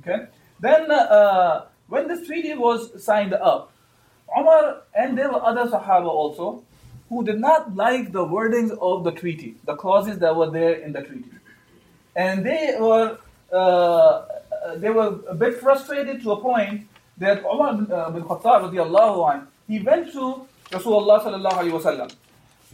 Okay. 0.02 0.26
Then 0.60 0.90
uh, 0.90 1.66
when 1.88 2.08
this 2.08 2.26
treaty 2.26 2.54
was 2.54 3.04
signed 3.04 3.34
up, 3.34 3.72
Umar 4.38 4.82
and 4.94 5.18
there 5.18 5.32
were 5.32 5.44
other 5.44 5.70
Sahaba 5.70 6.08
also 6.08 6.64
who 7.10 7.24
did 7.24 7.40
not 7.40 7.76
like 7.76 8.12
the 8.12 8.26
wordings 8.26 8.72
of 8.80 9.04
the 9.04 9.12
treaty, 9.12 9.56
the 9.66 9.76
clauses 9.76 10.18
that 10.20 10.36
were 10.36 10.50
there 10.50 10.74
in 10.74 10.92
the 10.92 11.02
treaty. 11.02 11.30
And 12.16 12.46
they 12.46 12.76
were 12.80 13.20
uh, 13.52 14.26
they 14.78 14.90
were 14.90 15.20
a 15.28 15.36
bit 15.36 15.60
frustrated 15.60 16.24
to 16.24 16.32
a 16.32 16.42
point 16.42 16.88
that 17.18 17.44
Umar 17.44 17.76
bin, 17.76 17.92
uh, 17.92 18.10
bin 18.10 18.24
Khattab 18.24 18.72
radiallahu 18.72 19.48
he 19.68 19.80
went 19.80 20.12
to 20.12 20.46
Rasulullah 20.70 21.24
sallallahu 21.24 21.60
alayhi 21.60 21.80
wasallam 21.80 22.14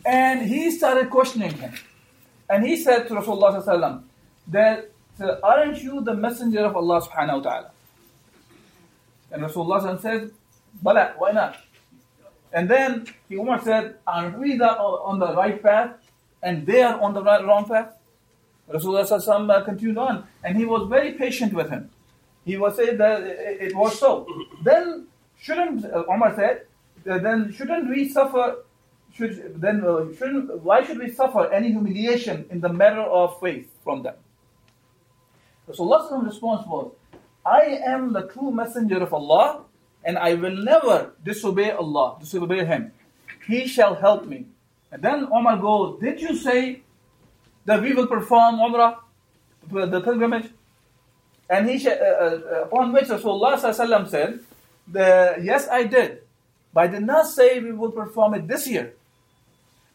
and 0.05 0.41
he 0.47 0.71
started 0.71 1.09
questioning 1.09 1.51
him. 1.51 1.73
And 2.49 2.65
he 2.65 2.75
said 2.75 3.07
to 3.07 3.13
Rasulullah 3.15 3.63
sallallahu 3.63 4.03
that 4.47 4.89
uh, 5.19 5.35
aren't 5.43 5.81
you 5.81 6.01
the 6.01 6.13
messenger 6.13 6.65
of 6.65 6.75
Allah 6.75 7.01
subhanahu 7.01 7.43
wa 7.43 7.49
ta'ala? 7.49 7.71
And 9.31 9.43
Rasulullah 9.43 10.01
said, 10.01 10.31
Bala, 10.81 11.13
why 11.17 11.31
not? 11.31 11.57
And 12.51 12.69
then 12.69 13.05
he 13.29 13.35
Umar 13.35 13.61
said, 13.61 13.95
Aren't 14.05 14.39
we 14.39 14.57
the, 14.57 14.67
on 14.67 15.19
the 15.19 15.33
right 15.35 15.61
path? 15.61 15.91
And 16.43 16.65
they 16.65 16.81
are 16.81 16.99
on 16.99 17.13
the 17.13 17.23
right, 17.23 17.45
wrong 17.45 17.65
path? 17.65 17.93
Rasulullah 18.69 19.49
uh, 19.49 19.63
continued 19.63 19.97
on, 19.97 20.27
and 20.43 20.57
he 20.57 20.65
was 20.65 20.87
very 20.89 21.13
patient 21.13 21.53
with 21.53 21.69
him. 21.69 21.89
He 22.45 22.57
was 22.57 22.75
saying 22.75 22.97
that 22.97 23.21
it 23.21 23.75
was 23.75 23.99
so. 23.99 24.27
Then 24.63 25.07
shouldn't 25.39 25.85
uh, 25.85 26.03
Umar 26.09 26.35
said, 26.35 26.65
then 27.03 27.51
shouldn't 27.53 27.89
we 27.89 28.09
suffer? 28.09 28.63
Should 29.13 29.59
then 29.61 29.83
uh, 29.83 30.05
shouldn't 30.17 30.61
why 30.61 30.83
should 30.83 30.97
we 30.99 31.11
suffer 31.11 31.51
any 31.51 31.71
humiliation 31.71 32.45
in 32.49 32.61
the 32.61 32.69
matter 32.69 33.01
of 33.01 33.39
faith 33.39 33.69
from 33.83 34.03
them? 34.03 34.15
So 35.73 35.83
Allah's 35.83 36.25
response 36.25 36.65
was, 36.67 36.91
I 37.45 37.79
am 37.85 38.13
the 38.13 38.27
true 38.27 38.51
messenger 38.51 39.01
of 39.01 39.13
Allah 39.13 39.63
and 40.03 40.17
I 40.17 40.33
will 40.33 40.55
never 40.55 41.13
disobey 41.23 41.71
Allah, 41.71 42.17
disobey 42.19 42.65
Him. 42.65 42.91
He 43.47 43.67
shall 43.67 43.95
help 43.95 44.25
me. 44.25 44.45
And 44.91 45.01
then 45.01 45.27
Omar 45.31 45.57
goes, 45.57 45.99
Did 45.99 46.21
you 46.21 46.35
say 46.35 46.81
that 47.65 47.81
we 47.81 47.93
will 47.93 48.07
perform 48.07 48.55
Umrah, 48.55 48.97
the 49.69 50.01
pilgrimage? 50.01 50.49
And 51.51 51.69
he 51.69 51.85
uh, 51.85 51.91
uh, 51.91 52.63
upon 52.63 52.93
which 52.93 53.09
Rasulullah 53.09 53.59
said, 54.09 54.39
the, 54.87 55.35
Yes, 55.43 55.67
I 55.67 55.83
did. 55.83 56.19
But 56.73 56.81
I 56.85 56.87
did 56.87 57.03
not 57.03 57.27
say 57.27 57.59
we 57.59 57.73
will 57.73 57.91
perform 57.91 58.35
it 58.35 58.47
this 58.47 58.65
year. 58.67 58.93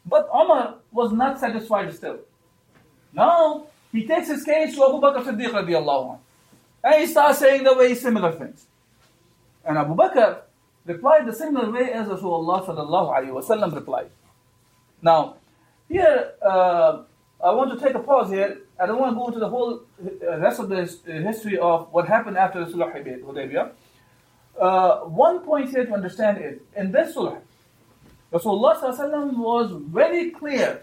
But 0.05 0.29
Umar 0.29 0.75
was 0.93 1.13
not 1.13 1.41
satisfied 1.41 1.95
still. 1.95 2.19
Now 3.15 3.69
he 3.91 4.07
takes 4.07 4.29
his 4.29 4.45
case 4.45 4.75
to 4.75 4.85
Abu 4.85 5.01
Bakr 5.01 5.25
Siddiq 5.25 5.51
radiallahu 5.51 6.13
anh, 6.13 6.19
and 6.85 7.01
he 7.01 7.07
starts 7.07 7.39
saying 7.39 7.65
the 7.65 7.75
way 7.75 7.95
similar 7.95 8.33
things. 8.33 8.67
And 9.65 9.79
Abu 9.79 9.95
Bakr 9.95 10.43
replied 10.85 11.27
the 11.27 11.33
similar 11.33 11.71
way 11.71 11.91
as 11.91 12.07
Rasulullah 12.07 12.67
sallallahu 12.67 13.17
alayhi 13.17 13.33
wasallam 13.33 13.75
replied. 13.75 14.11
Now, 15.01 15.37
here 15.89 16.33
uh, 16.43 17.03
I 17.43 17.51
want 17.53 17.73
to 17.73 17.85
take 17.85 17.95
a 17.95 18.01
pause 18.01 18.31
here. 18.31 18.59
I 18.79 18.87
don't 18.87 18.99
want 19.01 19.13
to 19.13 19.19
go 19.19 19.27
into 19.29 19.39
the 19.41 19.49
whole 19.49 19.81
uh, 20.05 20.39
rest 20.39 20.61
of 20.61 20.69
the 20.69 20.83
uh, 20.83 21.13
history 21.23 21.59
of 21.59 21.89
what 21.93 22.07
happened 22.07 22.37
after 22.37 22.65
the 22.65 22.71
Sulh 22.71 22.93
Hudaybiyah. 22.95 23.73
Uh, 24.61 24.99
one 25.01 25.41
point 25.41 25.71
here 25.71 25.85
to 25.87 25.93
understand 25.93 26.39
is 26.43 26.61
in 26.77 26.93
this 26.93 27.15
Sulh, 27.15 27.41
Rasulullah 28.33 29.37
was 29.37 29.71
very 29.73 30.31
clear 30.31 30.83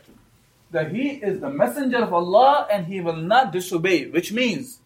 that 0.71 0.91
he 0.91 1.10
is 1.10 1.39
the 1.39 1.49
messenger 1.49 1.97
of 1.97 2.13
Allah 2.13 2.67
and 2.71 2.88
he 2.88 2.99
will 2.99 3.15
not 3.15 3.51
disobey, 3.51 4.08
which 4.08 4.32
means 4.32 4.79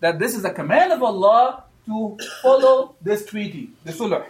that 0.00 0.18
this 0.18 0.34
is 0.34 0.44
a 0.44 0.52
command 0.52 0.92
of 0.92 1.02
Allah 1.02 1.64
to 1.86 2.16
follow 2.42 2.94
this 3.02 3.26
treaty, 3.26 3.70
the 3.84 3.92
Sulh. 3.92 4.24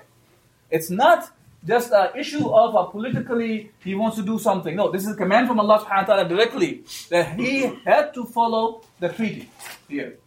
It's 0.71 0.91
not 0.91 1.31
just 1.67 1.93
an 1.93 2.09
issue 2.17 2.49
of 2.49 2.75
a 2.75 2.91
politically 2.91 3.71
he 3.83 3.95
wants 3.95 4.17
to 4.17 4.23
do 4.23 4.39
something. 4.39 4.77
No, 4.77 4.91
this 4.91 5.03
is 5.03 5.13
a 5.13 5.17
command 5.17 5.49
from 5.49 5.59
Allah 5.59 5.81
subhanahu 5.81 6.09
wa 6.09 6.15
ta'ala 6.15 6.29
directly 6.29 6.85
that 7.11 7.39
he 7.39 7.73
had 7.85 8.15
to 8.15 8.25
follow 8.25 8.83
the 9.01 9.09
treaty 9.09 9.51
here. 9.89 10.19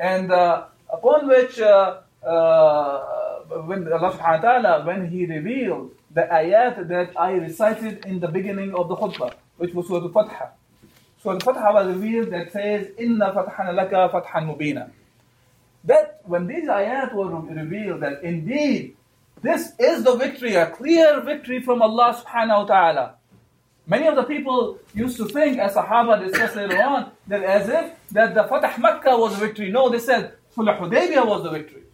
And 0.00 0.32
uh, 0.32 0.66
upon 0.92 1.28
which 1.28 1.60
uh, 1.60 2.00
uh, 2.24 3.18
when 3.68 3.92
Allah 3.92 4.12
subhanahu 4.12 4.42
wa 4.42 4.60
ta'ala, 4.60 4.84
when 4.86 5.08
he 5.10 5.26
revealed 5.26 5.92
the 6.10 6.22
ayat 6.22 6.88
that 6.88 7.12
I 7.16 7.32
recited 7.32 8.04
in 8.06 8.20
the 8.20 8.28
beginning 8.28 8.74
of 8.74 8.88
the 8.88 8.96
khutbah, 8.96 9.34
which 9.56 9.74
was 9.74 9.86
Surah 9.86 10.08
Al-Fath. 10.08 10.52
Surah 11.22 11.34
Al-Fath 11.34 11.74
was 11.74 11.86
revealed 11.94 12.30
that 12.30 12.52
says, 12.52 12.88
Inna 12.98 13.32
fatahana 13.32 13.76
laka 13.76 14.10
fathan 14.10 14.48
mubina. 14.48 14.90
That 15.84 16.20
when 16.24 16.46
these 16.46 16.66
ayat 16.68 17.14
were 17.14 17.28
revealed, 17.30 18.00
that 18.00 18.22
indeed 18.22 18.96
this 19.42 19.72
is 19.78 20.04
the 20.04 20.16
victory, 20.16 20.54
a 20.54 20.70
clear 20.70 21.20
victory 21.20 21.62
from 21.62 21.82
Allah 21.82 22.22
subhanahu 22.24 22.62
wa 22.62 22.64
ta'ala. 22.64 23.14
Many 23.86 24.06
of 24.06 24.16
the 24.16 24.24
people 24.24 24.78
used 24.94 25.16
to 25.16 25.26
think, 25.26 25.58
as 25.58 25.74
Sahaba 25.74 26.22
discussed 26.22 26.56
later 26.56 26.82
on, 26.82 27.12
that 27.26 27.42
as 27.42 27.68
if 27.68 27.92
that 28.12 28.34
the 28.34 28.44
Fatah 28.44 28.78
Makkah 28.78 29.16
was 29.16 29.34
a 29.34 29.38
victory. 29.38 29.70
No, 29.70 29.88
they 29.88 29.98
said 29.98 30.34
Sulh 30.54 30.78
Hudaybiyah 30.78 31.26
was 31.26 31.42
the 31.42 31.50
victory. 31.50 31.84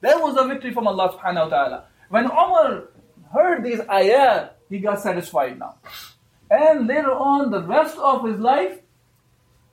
That 0.00 0.20
was 0.20 0.36
a 0.38 0.48
victory 0.48 0.72
from 0.72 0.86
Allah 0.86 1.10
subhanahu 1.12 1.50
wa 1.50 1.56
ta'ala. 1.56 1.84
When 2.08 2.24
Umar 2.24 2.88
heard 3.32 3.64
these 3.64 3.80
ayat, 3.80 4.50
he 4.68 4.78
got 4.78 5.00
satisfied 5.00 5.58
now. 5.58 5.74
And 6.50 6.86
later 6.86 7.12
on, 7.12 7.50
the 7.50 7.62
rest 7.62 7.98
of 7.98 8.24
his 8.24 8.38
life, 8.38 8.78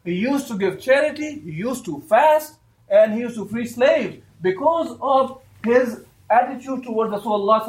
he 0.04 0.14
used 0.14 0.48
to 0.48 0.58
give 0.58 0.82
charity, 0.82 1.40
he 1.40 1.52
used 1.52 1.86
to 1.86 2.02
fast, 2.02 2.56
and 2.90 3.14
he 3.14 3.20
used 3.20 3.36
to 3.36 3.46
free 3.46 3.68
slaves 3.68 4.24
because 4.42 4.98
of 5.02 5.42
his 5.64 6.06
attitude 6.30 6.84
towards 6.84 7.12
Rasulullah 7.14 7.62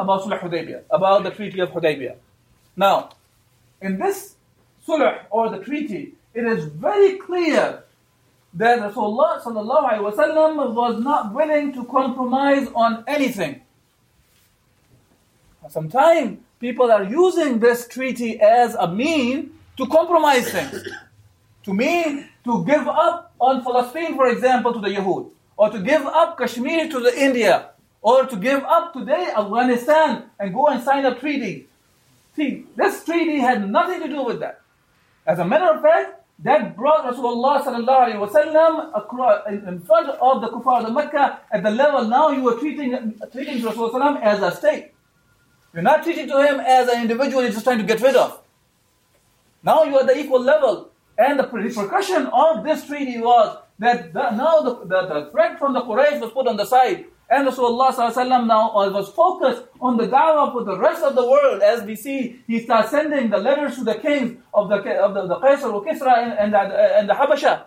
about 0.00 0.22
Sulh 0.22 0.40
Hudaybiyah, 0.40 0.82
about 0.90 1.24
the 1.24 1.30
Treaty 1.30 1.60
of 1.60 1.70
Hudaybiyah. 1.70 2.16
Now, 2.76 3.10
in 3.80 3.98
this 3.98 4.36
Sulh 4.86 5.24
or 5.30 5.50
the 5.50 5.58
treaty, 5.58 6.14
it 6.34 6.44
is 6.44 6.64
very 6.64 7.18
clear 7.18 7.84
that 8.54 8.78
Rasulullah 8.80 10.02
was 10.02 11.00
not 11.00 11.32
willing 11.32 11.72
to 11.72 11.84
compromise 11.84 12.68
on 12.74 13.04
anything. 13.06 13.62
Sometimes 15.68 16.38
people 16.60 16.90
are 16.90 17.04
using 17.04 17.60
this 17.60 17.86
treaty 17.88 18.40
as 18.40 18.74
a 18.74 18.88
mean 18.88 19.52
to 19.76 19.86
compromise 19.86 20.50
things. 20.50 20.82
to 21.64 21.74
mean 21.74 22.28
to 22.44 22.64
give 22.64 22.86
up 22.88 23.32
on 23.40 23.62
Palestine, 23.62 24.16
for 24.16 24.28
example, 24.28 24.72
to 24.72 24.80
the 24.80 24.88
Yahud, 24.88 25.30
or 25.56 25.70
to 25.70 25.78
give 25.80 26.04
up 26.06 26.38
Kashmir 26.38 26.88
to 26.90 27.00
the 27.00 27.16
India, 27.18 27.70
or 28.02 28.26
to 28.26 28.36
give 28.36 28.62
up 28.64 28.92
today 28.92 29.32
Afghanistan 29.36 30.24
and 30.38 30.52
go 30.52 30.66
and 30.66 30.82
sign 30.82 31.06
a 31.06 31.18
treaty. 31.18 31.68
See, 32.36 32.66
this 32.76 33.04
treaty 33.04 33.38
had 33.38 33.70
nothing 33.70 34.00
to 34.00 34.08
do 34.08 34.22
with 34.24 34.40
that. 34.40 34.60
As 35.26 35.38
a 35.38 35.44
matter 35.44 35.72
of 35.72 35.82
fact, 35.82 36.22
that 36.40 36.76
brought 36.76 37.04
Rasulullah 37.04 37.62
sallallahu 37.62 38.28
wasallam 38.28 39.68
in 39.68 39.80
front 39.80 40.08
of 40.08 40.40
the 40.40 40.48
kuffar 40.48 40.84
of 40.84 40.92
Mecca 40.92 41.40
at 41.52 41.62
the 41.62 41.70
level 41.70 42.08
now 42.08 42.30
you 42.30 42.48
are 42.48 42.58
treating 42.58 43.14
treating 43.30 43.60
Rasulullah 43.60 44.20
as 44.20 44.42
a 44.42 44.50
state. 44.50 44.92
You're 45.72 45.82
not 45.82 46.02
treating 46.02 46.26
to 46.28 46.44
him 46.44 46.58
as 46.60 46.88
an 46.88 47.02
individual 47.02 47.42
you're 47.42 47.52
just 47.52 47.64
trying 47.64 47.78
to 47.78 47.84
get 47.84 48.00
rid 48.00 48.16
of. 48.16 48.42
Now 49.62 49.84
you 49.84 49.96
are 49.96 50.00
at 50.00 50.08
the 50.08 50.18
equal 50.18 50.40
level. 50.42 50.90
And 51.16 51.38
the 51.38 51.46
repercussion 51.46 52.26
of 52.26 52.64
this 52.64 52.86
treaty 52.86 53.20
was 53.20 53.58
that 53.78 54.12
the, 54.12 54.30
now 54.30 54.60
the, 54.62 54.74
the, 54.84 55.06
the 55.06 55.30
threat 55.30 55.58
from 55.58 55.74
the 55.74 55.82
Quraysh 55.82 56.20
was 56.20 56.32
put 56.32 56.48
on 56.48 56.56
the 56.56 56.64
side. 56.64 57.04
And 57.30 57.48
Rasulullah 57.48 58.46
now 58.46 58.72
was 58.74 59.08
focused 59.10 59.62
on 59.80 59.96
the 59.96 60.06
da'wah 60.06 60.52
for 60.52 60.64
the 60.64 60.78
rest 60.78 61.02
of 61.02 61.14
the 61.14 61.26
world. 61.26 61.62
As 61.62 61.82
we 61.82 61.96
see, 61.96 62.42
he 62.46 62.60
starts 62.60 62.90
sending 62.90 63.30
the 63.30 63.38
letters 63.38 63.76
to 63.76 63.84
the 63.84 63.94
kings 63.94 64.38
of 64.52 64.68
the, 64.68 64.76
of 65.00 65.14
the, 65.14 65.26
the 65.26 65.36
Qaisar 65.36 65.84
Kisra 65.86 66.18
and, 66.18 66.32
and, 66.38 66.52
the, 66.52 66.98
and 66.98 67.08
the 67.08 67.14
Habasha. 67.14 67.64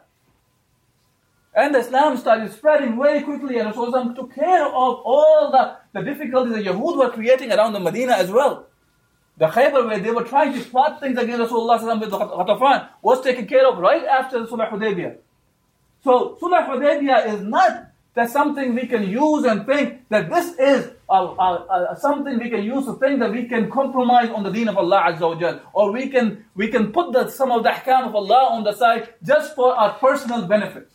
And 1.55 1.73
Islam 1.75 2.17
started 2.17 2.51
spreading 2.51 2.97
very 3.01 3.21
quickly, 3.21 3.57
and 3.57 3.73
Rasulullah 3.73 4.13
took 4.13 4.35
care 4.35 4.65
of 4.65 4.73
all 4.73 5.49
the, 5.51 5.77
the 5.99 6.05
difficulties 6.05 6.53
that 6.53 6.65
Yahud 6.65 6.97
were 6.97 7.09
creating 7.09 7.51
around 7.51 7.73
the 7.73 7.79
Medina 7.79 8.13
as 8.13 8.29
well. 8.29 8.67
The 9.37 9.47
Khaybar, 9.47 9.87
where 9.87 9.99
they 9.99 10.11
were 10.11 10.23
trying 10.23 10.53
to 10.53 10.63
plot 10.69 10.99
things 10.99 11.17
against 11.17 11.51
Rasulullah 11.51 11.99
with 11.99 12.09
the 12.09 12.17
Ghatafan, 12.17 12.89
was 13.01 13.21
taken 13.21 13.47
care 13.47 13.67
of 13.67 13.77
right 13.77 14.03
after 14.03 14.41
the 14.41 14.47
Sulh 14.47 14.69
Hudaybiyah. 14.69 15.17
So, 16.03 16.37
Sulh 16.41 16.67
Hudaybiyah 16.67 17.33
is 17.33 17.41
not 17.41 17.87
that 18.15 18.29
something 18.31 18.73
we 18.73 18.87
can 18.87 19.03
use 19.03 19.43
and 19.43 19.65
think 19.65 20.07
that 20.09 20.29
this 20.29 20.57
is 20.57 20.91
a, 21.09 21.13
a, 21.15 21.89
a, 21.91 21.97
something 21.99 22.39
we 22.39 22.49
can 22.49 22.63
use 22.63 22.85
to 22.85 22.93
think 22.93 23.19
that 23.19 23.31
we 23.31 23.45
can 23.45 23.69
compromise 23.69 24.29
on 24.29 24.41
the 24.43 24.49
deen 24.49 24.69
of 24.69 24.77
Allah 24.77 25.03
Azza 25.09 25.39
wa 25.41 25.59
or 25.73 25.91
we 25.91 26.09
can 26.09 26.45
we 26.55 26.69
can 26.69 26.91
put 26.93 27.11
the, 27.11 27.29
some 27.29 27.51
of 27.51 27.63
the 27.63 27.69
ahkam 27.69 28.07
of 28.07 28.15
Allah 28.15 28.49
on 28.51 28.63
the 28.63 28.73
side 28.73 29.13
just 29.21 29.53
for 29.53 29.75
our 29.75 29.93
personal 29.99 30.47
benefits. 30.47 30.93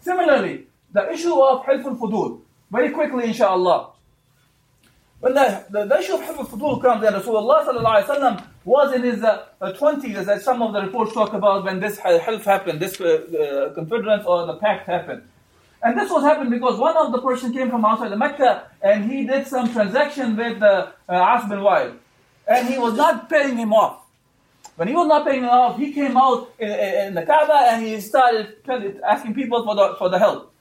Similarly, 0.00 0.66
the 0.92 1.10
issue 1.12 1.38
of 1.40 1.64
Hilf 1.66 1.84
al-Fudul, 1.84 2.40
very 2.70 2.90
quickly 2.90 3.26
inshallah. 3.26 3.90
When 5.20 5.34
the, 5.34 5.64
the, 5.70 5.86
the 5.86 5.98
issue 5.98 6.14
of 6.14 6.20
Hilf 6.22 6.38
al-Fudul 6.38 6.82
comes, 6.82 7.02
then 7.02 7.12
Rasulullah 7.12 8.44
was 8.64 8.94
in 8.94 9.02
his 9.02 9.22
uh, 9.22 9.46
20s, 9.60 10.26
as 10.26 10.42
some 10.42 10.62
of 10.62 10.72
the 10.72 10.80
reports 10.82 11.12
talk 11.12 11.34
about 11.34 11.64
when 11.64 11.80
this 11.80 11.98
Hilf 11.98 12.44
happened, 12.44 12.80
this 12.80 12.98
uh, 13.00 13.04
uh, 13.04 13.74
confederence 13.74 14.24
or 14.24 14.46
the 14.46 14.56
pact 14.56 14.86
happened. 14.86 15.22
And 15.84 15.98
this 15.98 16.10
was 16.10 16.22
happened 16.22 16.50
because 16.50 16.78
one 16.78 16.96
of 16.96 17.12
the 17.12 17.20
person 17.20 17.52
came 17.52 17.68
from 17.68 17.84
outside 17.84 18.10
the 18.10 18.16
Mecca 18.16 18.68
and 18.80 19.10
he 19.10 19.26
did 19.26 19.46
some 19.46 19.70
transaction 19.70 20.34
with 20.34 20.62
uh, 20.62 20.92
uh, 21.06 21.36
As 21.36 21.46
bin 21.46 21.58
Wa'il. 21.58 21.96
And 22.48 22.68
he 22.68 22.78
was 22.78 22.94
not 22.94 23.28
paying 23.28 23.58
him 23.58 23.74
off. 23.74 24.00
When 24.76 24.88
he 24.88 24.94
was 24.94 25.06
not 25.06 25.26
paying 25.26 25.42
him 25.42 25.50
off, 25.50 25.78
he 25.78 25.92
came 25.92 26.16
out 26.16 26.52
in, 26.58 26.70
in, 26.70 27.14
the 27.14 27.22
Kaaba 27.22 27.68
and 27.72 27.84
he 27.84 28.00
started 28.00 28.56
asking 29.06 29.34
people 29.34 29.62
for 29.62 29.74
the, 29.74 29.94
for 29.98 30.08
the 30.08 30.18
help. 30.18 30.54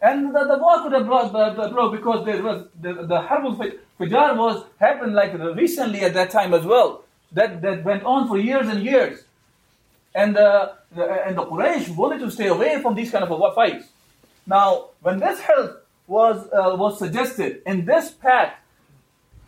And 0.00 0.34
the, 0.34 0.44
the 0.44 0.58
war 0.58 0.82
could 0.82 0.92
have 0.92 1.04
brought 1.04 1.30
the, 1.30 1.68
the 1.68 1.88
because 1.90 2.24
there 2.24 2.42
was 2.42 2.68
the, 2.80 2.94
the 2.94 3.20
Harbul 3.20 3.54
Fijar 4.00 4.34
was 4.34 4.64
happened 4.80 5.14
like 5.14 5.34
recently 5.34 6.00
at 6.00 6.14
that 6.14 6.30
time 6.30 6.54
as 6.54 6.64
well. 6.64 7.04
That, 7.32 7.60
that 7.60 7.84
went 7.84 8.02
on 8.04 8.26
for 8.26 8.38
years 8.38 8.66
and 8.68 8.82
years. 8.82 9.24
And, 10.14 10.38
uh, 10.38 10.70
the, 10.96 11.04
and 11.04 11.36
the 11.36 11.44
Quraysh 11.44 11.94
wanted 11.94 12.20
to 12.20 12.30
stay 12.30 12.46
away 12.46 12.80
from 12.80 12.94
these 12.94 13.10
kind 13.10 13.22
of 13.24 13.54
fights. 13.54 13.88
Now, 14.48 14.90
when 15.02 15.20
this 15.20 15.40
help 15.40 15.86
was, 16.06 16.48
uh, 16.50 16.74
was 16.74 16.98
suggested 16.98 17.60
in 17.66 17.84
this 17.84 18.10
pact, 18.10 18.64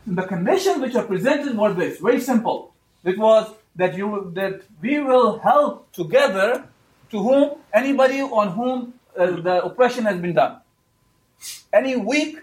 the 0.06 0.22
conditions 0.22 0.78
which 0.82 0.94
are 0.94 1.04
presented 1.04 1.56
were 1.56 1.72
this, 1.72 1.98
very 2.00 2.20
simple. 2.20 2.74
It 3.02 3.18
was 3.18 3.50
that 3.76 3.96
you 3.96 4.30
that 4.34 4.60
we 4.82 5.00
will 5.00 5.38
help 5.38 5.90
together 5.92 6.68
to 7.10 7.18
whom 7.18 7.58
anybody 7.72 8.20
on 8.20 8.48
whom 8.48 8.94
uh, 9.16 9.40
the 9.40 9.64
oppression 9.64 10.04
has 10.04 10.20
been 10.20 10.34
done. 10.34 10.60
Any 11.72 11.96
weak 11.96 12.38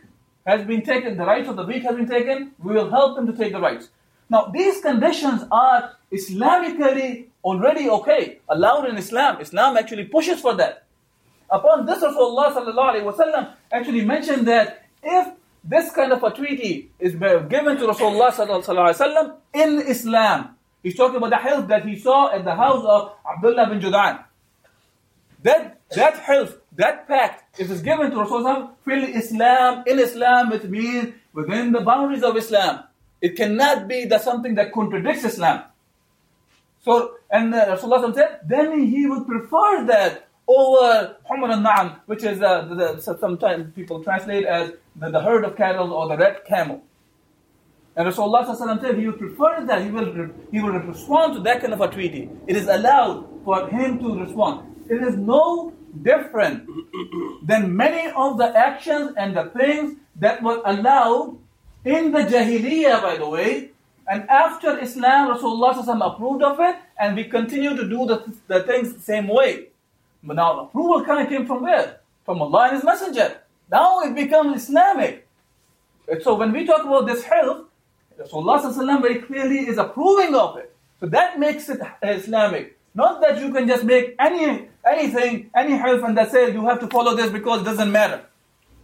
has 0.48 0.65
been 0.65 0.82
taken, 0.82 1.15
the 1.15 1.26
rights 1.26 1.48
of 1.48 1.58
the 1.58 1.63
weak 1.63 1.84
has 1.84 1.96
been 1.96 2.10
taken, 2.10 2.54
we 2.63 2.74
will 2.74 2.89
help 2.89 3.17
them 3.17 3.28
to 3.28 3.34
take 3.34 3.54
the 3.54 3.60
rights. 3.60 3.89
Now, 4.30 4.46
these 4.46 4.82
conditions 4.82 5.43
are 5.52 5.93
Islamically 6.12 7.28
already 7.43 7.88
okay, 7.89 8.39
allowed 8.50 8.89
in 8.89 8.98
Islam. 8.98 9.41
Islam 9.41 9.78
actually 9.78 10.06
pushes 10.06 10.41
for 10.41 10.56
that. 10.56 10.87
Upon 11.49 11.86
this, 11.86 12.03
Rasulullah 12.03 13.53
actually 13.71 14.03
mentioned 14.05 14.47
that 14.47 14.86
if 15.01 15.33
this 15.63 15.91
kind 15.91 16.12
of 16.12 16.23
a 16.23 16.31
treaty 16.31 16.91
is 16.99 17.13
given 17.13 17.77
to 17.77 17.88
Rasulullah 17.88 19.36
in 19.53 19.81
Islam, 19.81 20.57
He's 20.88 20.95
talking 20.95 21.17
about 21.17 21.31
the 21.31 21.49
hilf 21.49 21.67
that 21.67 21.86
he 21.86 21.97
saw 21.97 22.31
at 22.31 22.45
the 22.45 22.55
house 22.55 22.83
of 22.86 23.12
Abdullah 23.29 23.67
bin 23.69 23.81
Judan. 23.81 24.23
That, 25.43 25.81
that 25.91 26.13
hilf, 26.23 26.57
that 26.77 27.07
pact, 27.07 27.60
if 27.60 27.69
it's 27.69 27.81
given 27.81 28.12
to 28.12 28.17
Rasulullah, 28.17 28.71
fil 28.86 29.03
Islam, 29.03 29.83
in 29.86 29.99
Islam, 29.99 30.53
it 30.53 30.69
means 30.69 31.13
within 31.33 31.71
the 31.71 31.81
boundaries 31.81 32.23
of 32.23 32.38
Islam. 32.38 32.83
It 33.21 33.36
cannot 33.36 33.88
be 33.89 34.05
that 34.05 34.21
something 34.21 34.55
that 34.55 34.71
contradicts 34.71 35.25
Islam. 35.25 35.63
So, 36.86 37.15
and 37.29 37.53
uh, 37.53 37.75
Rasulullah 37.75 38.13
said, 38.13 38.39
then 38.45 38.88
he 38.88 39.07
would 39.07 39.27
prefer 39.27 39.86
that 39.88 40.26
over 40.47 41.17
Humar 41.29 41.51
al-Na'am, 41.51 41.99
which 42.05 42.23
is 42.23 42.41
uh, 42.41 42.65
the, 42.65 42.75
the, 42.75 43.17
sometimes 43.17 43.73
people 43.75 44.03
translate 44.03 44.45
as 44.45 44.71
the, 44.95 45.10
the 45.10 45.21
herd 45.21 45.43
of 45.45 45.55
cattle 45.55 45.93
or 45.93 46.07
the 46.07 46.17
red 46.17 46.45
camel. 46.45 46.81
And 47.95 48.07
Rasulullah 48.07 48.79
said 48.79 48.97
he 48.97 49.07
would 49.07 49.17
prefer 49.17 49.65
that, 49.65 49.81
he 49.83 49.89
will, 49.89 50.29
he 50.51 50.62
will 50.62 50.79
respond 50.79 51.33
to 51.33 51.39
that 51.41 51.62
kind 51.62 51.73
of 51.73 51.81
a 51.81 51.89
treaty. 51.89 52.29
It 52.45 52.55
is 52.55 52.67
allowed 52.67 53.27
for 53.43 53.67
him 53.67 53.99
to 53.99 54.19
respond. 54.19 54.75
It 54.89 55.01
is 55.01 55.17
no 55.17 55.73
different 56.03 56.69
than 57.43 57.75
many 57.75 58.12
of 58.15 58.38
the 58.38 58.55
actions 58.55 59.13
and 59.17 59.36
the 59.36 59.45
things 59.57 59.97
that 60.17 60.43
were 60.43 60.62
allowed 60.65 61.38
in 61.83 62.12
the 62.12 62.19
Jahiliyyah, 62.19 63.01
by 63.01 63.17
the 63.17 63.27
way. 63.27 63.71
And 64.07 64.29
after 64.29 64.79
Islam, 64.79 65.36
Rasulullah 65.36 66.13
approved 66.13 66.43
of 66.43 66.60
it, 66.60 66.75
and 66.99 67.15
we 67.15 67.25
continue 67.25 67.75
to 67.75 67.83
do 67.89 68.05
the, 68.05 68.33
the 68.47 68.63
things 68.63 68.93
the 68.93 69.01
same 69.01 69.27
way. 69.27 69.67
But 70.27 70.35
now 70.35 70.59
approval 70.59 71.05
kind 71.05 71.23
of 71.23 71.29
came 71.29 71.45
from 71.47 71.63
where? 71.63 72.01
From 72.25 72.41
Allah 72.41 72.65
and 72.65 72.75
His 72.75 72.83
Messenger. 72.83 73.39
Now 73.71 74.01
it 74.01 74.13
becomes 74.13 74.63
Islamic. 74.63 75.25
So 76.21 76.35
when 76.35 76.51
we 76.51 76.65
talk 76.65 76.83
about 76.83 77.07
this 77.07 77.23
hilf, 77.23 77.65
Rasulullah 78.19 79.01
very 79.01 79.19
clearly 79.19 79.59
is 79.59 79.77
approving 79.77 80.35
of 80.35 80.57
it. 80.57 80.75
So 80.99 81.05
that 81.07 81.39
makes 81.39 81.69
it 81.69 81.79
Islamic. 82.03 82.77
Not 82.93 83.21
that 83.21 83.39
you 83.39 83.53
can 83.53 83.67
just 83.67 83.85
make 83.85 84.15
any 84.19 84.67
anything, 84.85 85.49
any 85.55 85.77
hilf, 85.77 86.05
and 86.05 86.17
that 86.17 86.31
says 86.31 86.53
you 86.53 86.65
have 86.67 86.81
to 86.81 86.87
follow 86.87 87.15
this 87.15 87.31
because 87.31 87.61
it 87.61 87.65
doesn't 87.65 87.91
matter. 87.91 88.25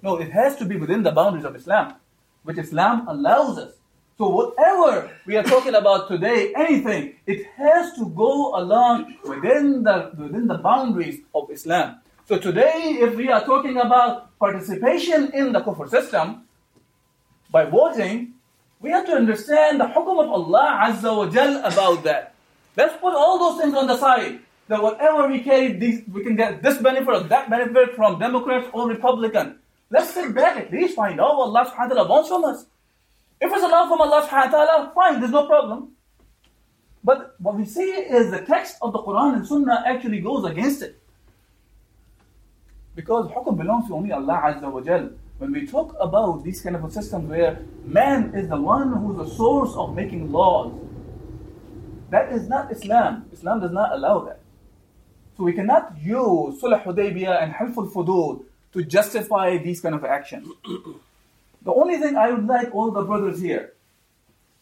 No, 0.02 0.18
it 0.18 0.32
has 0.32 0.56
to 0.58 0.66
be 0.66 0.78
within 0.78 1.04
the 1.04 1.12
boundaries 1.12 1.46
of 1.46 1.56
Islam, 1.56 1.96
which 2.44 2.58
Islam 2.58 3.08
allows 3.08 3.58
us. 3.58 3.74
So 4.18 4.30
whatever 4.30 5.10
we 5.26 5.36
are 5.38 5.44
talking 5.44 5.74
about 5.74 6.08
today, 6.08 6.54
anything, 6.56 7.16
it 7.26 7.48
has 7.58 7.94
to 7.94 8.06
go 8.10 8.56
along 8.56 9.18
within 9.26 9.82
the 9.82 10.12
within 10.16 10.46
the 10.46 10.60
boundaries 10.62 11.22
of 11.34 11.50
Islam. 11.50 11.98
So 12.30 12.38
today, 12.38 13.02
if 13.02 13.16
we 13.16 13.30
are 13.30 13.44
talking 13.44 13.78
about 13.78 14.38
participation 14.38 15.32
in 15.34 15.52
the 15.52 15.62
kufr 15.62 15.90
system 15.90 16.46
by 17.50 17.66
voting, 17.66 18.34
we 18.80 18.92
have 18.92 19.06
to 19.08 19.14
understand 19.14 19.80
the 19.82 19.86
hukum 19.90 20.22
of 20.24 20.30
Allah 20.30 20.94
Azza 20.94 21.10
wa 21.10 21.26
Jal 21.28 21.66
about 21.66 22.04
that. 22.04 22.36
Let's 22.78 22.94
put 23.02 23.14
all 23.18 23.40
those 23.40 23.62
things 23.62 23.74
on 23.74 23.88
the 23.88 23.98
side. 23.98 24.40
That 24.68 24.82
whatever 24.82 25.28
we 25.28 25.42
carry, 25.42 25.74
we 26.08 26.24
can 26.24 26.36
get 26.38 26.62
this 26.62 26.78
benefit 26.78 27.10
or 27.10 27.20
that 27.34 27.50
benefit 27.50 27.96
from 27.96 28.20
Democrats 28.20 28.70
or 28.74 28.88
Republican. 28.88 29.60
Let's 29.90 30.14
sit 30.14 30.34
back 30.34 30.56
at 30.58 30.72
least 30.72 30.96
find 30.96 31.20
out 31.20 31.36
what 31.36 31.50
Allah 31.50 31.66
subhanahu 31.66 31.90
wa 31.90 31.96
ta'ala 31.96 32.08
wants 32.08 32.30
from 32.30 32.46
us. 32.46 32.66
If 33.44 33.52
it's 33.52 33.62
allowed 33.62 33.90
from 33.90 34.00
Allah 34.00 34.26
subhanahu 34.26 34.52
wa 34.54 34.66
ta'ala, 34.66 34.92
fine, 34.96 35.20
there's 35.20 35.32
no 35.32 35.46
problem. 35.46 35.92
But 37.04 37.36
what 37.40 37.56
we 37.56 37.66
see 37.66 37.92
is 37.92 38.32
the 38.32 38.40
text 38.40 38.78
of 38.82 38.94
the 38.94 39.00
Quran 39.00 39.36
and 39.36 39.46
Sunnah 39.46 39.84
actually 39.86 40.22
goes 40.22 40.46
against 40.46 40.82
it. 40.82 40.98
Because 42.96 43.30
hukum 43.30 43.58
belongs 43.58 43.90
to 43.90 43.96
only 43.96 44.14
Allah 44.14 44.40
Azza 44.46 44.72
wa 44.72 44.80
Jal. 44.80 45.10
When 45.40 45.52
we 45.52 45.68
talk 45.68 45.94
about 46.00 46.46
these 46.46 46.62
kind 46.62 46.78
of 46.78 46.86
a 46.86 46.90
system 46.90 47.28
where 47.28 47.60
man 47.84 48.34
is 48.34 48.48
the 48.48 48.62
one 48.62 48.94
who's 48.94 49.18
the 49.18 49.36
source 49.36 49.74
of 49.76 49.94
making 49.94 50.32
laws, 50.32 50.72
that 52.12 52.32
is 52.32 52.48
not 52.48 52.72
Islam. 52.72 53.26
Islam 53.34 53.60
does 53.60 53.74
not 53.74 53.92
allow 53.92 54.20
that. 54.20 54.40
So 55.36 55.44
we 55.44 55.52
cannot 55.52 55.98
use 56.02 56.62
Sulh 56.62 56.82
Hudaybiyah 56.82 57.44
and 57.44 57.54
Hilf 57.54 57.76
al-Fudul 57.76 58.46
to 58.72 58.84
justify 58.86 59.58
these 59.58 59.82
kind 59.82 59.96
of 59.96 60.06
actions. 60.06 60.48
The 61.64 61.74
only 61.74 61.98
thing 61.98 62.16
I 62.18 62.32
would 62.32 62.46
like 62.46 62.74
all 62.74 62.92
the 62.92 63.04
brothers 63.04 63.40
here 63.40 63.74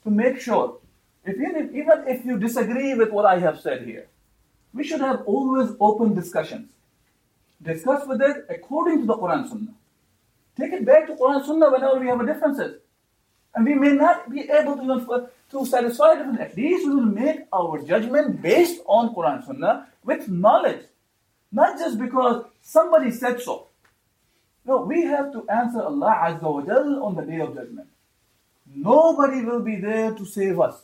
to 0.03 0.11
make 0.11 0.39
sure, 0.39 0.77
if 1.25 1.35
even, 1.35 1.75
even 1.75 2.07
if 2.07 2.25
you 2.25 2.37
disagree 2.37 2.93
with 2.93 3.11
what 3.11 3.25
I 3.25 3.39
have 3.39 3.59
said 3.59 3.85
here, 3.85 4.07
we 4.73 4.83
should 4.83 5.01
have 5.01 5.23
always 5.25 5.71
open 5.79 6.13
discussions. 6.13 6.69
Discuss 7.61 8.07
with 8.07 8.21
it 8.21 8.45
according 8.49 9.01
to 9.01 9.05
the 9.05 9.15
Quran 9.15 9.47
Sunnah. 9.47 9.73
Take 10.59 10.73
it 10.73 10.85
back 10.85 11.07
to 11.07 11.13
Quran 11.13 11.45
Sunnah 11.45 11.71
whenever 11.71 11.99
we 11.99 12.07
have 12.07 12.25
differences. 12.25 12.79
And 13.53 13.65
we 13.65 13.75
may 13.75 13.93
not 13.93 14.29
be 14.29 14.49
able 14.49 14.77
to, 14.77 15.29
to 15.51 15.65
satisfy 15.65 16.15
them. 16.15 16.37
At 16.37 16.55
least 16.55 16.87
we 16.87 16.95
will 16.95 17.05
make 17.05 17.41
our 17.51 17.81
judgment 17.83 18.41
based 18.41 18.81
on 18.85 19.13
Quran 19.13 19.45
Sunnah 19.45 19.87
with 20.03 20.29
knowledge. 20.29 20.85
Not 21.51 21.77
just 21.77 21.99
because 21.99 22.45
somebody 22.61 23.11
said 23.11 23.41
so. 23.41 23.67
No, 24.65 24.81
we 24.81 25.03
have 25.03 25.31
to 25.33 25.47
answer 25.49 25.81
Allah 25.81 26.15
Azza 26.23 26.43
wa 26.43 26.61
Jal 26.61 27.03
on 27.03 27.15
the 27.15 27.23
day 27.23 27.39
of 27.39 27.55
judgment. 27.55 27.87
Nobody 28.73 29.43
will 29.43 29.61
be 29.61 29.75
there 29.77 30.13
to 30.13 30.25
save 30.25 30.59
us. 30.59 30.83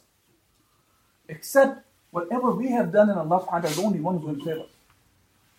Except 1.29 1.85
whatever 2.11 2.51
we 2.51 2.69
have 2.71 2.91
done 2.91 3.09
in 3.09 3.17
Allah 3.17 3.39
subhanahu 3.41 3.51
wa 3.51 3.59
ta'ala 3.59 3.75
the 3.75 3.81
only 3.83 3.99
one 3.99 4.17
who 4.19 4.27
will 4.27 4.43
save 4.43 4.59
us. 4.59 4.69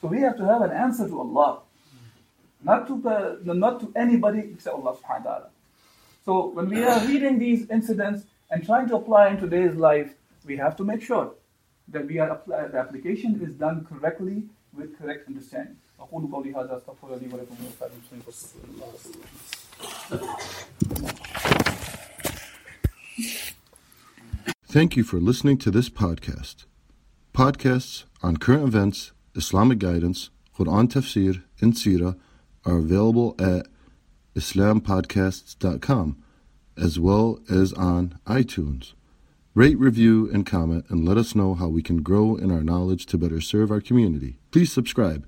So 0.00 0.08
we 0.08 0.20
have 0.20 0.36
to 0.38 0.44
have 0.44 0.62
an 0.62 0.72
answer 0.72 1.08
to 1.08 1.20
Allah. 1.20 1.60
Not 2.62 2.88
to, 2.88 3.08
uh, 3.08 3.36
not 3.44 3.80
to 3.80 3.92
anybody 3.94 4.40
except 4.40 4.74
Allah 4.74 4.96
subhanahu 4.96 5.24
wa 5.24 5.30
ta'ala. 5.30 5.50
So 6.24 6.48
when 6.48 6.68
we 6.68 6.82
are 6.84 7.00
reading 7.06 7.38
these 7.38 7.70
incidents 7.70 8.24
and 8.50 8.64
trying 8.64 8.88
to 8.88 8.96
apply 8.96 9.28
in 9.28 9.38
today's 9.38 9.74
life, 9.76 10.14
we 10.44 10.56
have 10.56 10.76
to 10.76 10.84
make 10.84 11.02
sure 11.02 11.32
that 11.88 12.06
we 12.06 12.18
are 12.18 12.40
the 12.46 12.78
application 12.78 13.40
is 13.42 13.54
done 13.54 13.86
correctly 13.88 14.42
with 14.76 14.98
correct 14.98 15.26
understanding. 15.28 15.76
أقول 15.99 16.31
قولي 16.31 16.53
هذا 16.55 16.77
أستغفر 16.77 17.15
لي 17.15 17.33
ولكم 17.33 17.55
Thank 24.67 24.97
you 24.97 25.03
for 25.03 25.19
listening 25.19 25.57
to 25.59 25.69
this 25.69 25.89
podcast. 25.89 26.65
Podcasts 27.33 28.05
on 28.23 28.37
current 28.37 28.63
events, 28.63 29.11
Islamic 29.35 29.79
guidance, 29.79 30.29
Quran 30.57 30.87
tafsir, 30.87 31.43
and 31.61 31.73
Sirah 31.73 32.15
are 32.65 32.77
available 32.77 33.35
at 33.39 33.67
islampodcasts.com 34.35 36.23
as 36.77 36.99
well 36.99 37.39
as 37.49 37.73
on 37.73 38.19
iTunes. 38.25 38.93
Rate, 39.55 39.77
review, 39.77 40.29
and 40.33 40.45
comment, 40.45 40.85
and 40.89 41.07
let 41.07 41.17
us 41.17 41.35
know 41.35 41.53
how 41.53 41.67
we 41.67 41.83
can 41.83 42.01
grow 42.01 42.35
in 42.35 42.49
our 42.49 42.63
knowledge 42.63 43.05
to 43.07 43.17
better 43.17 43.39
serve 43.39 43.69
our 43.69 43.81
community. 43.81 44.39
Please 44.51 44.71
subscribe. 44.71 45.27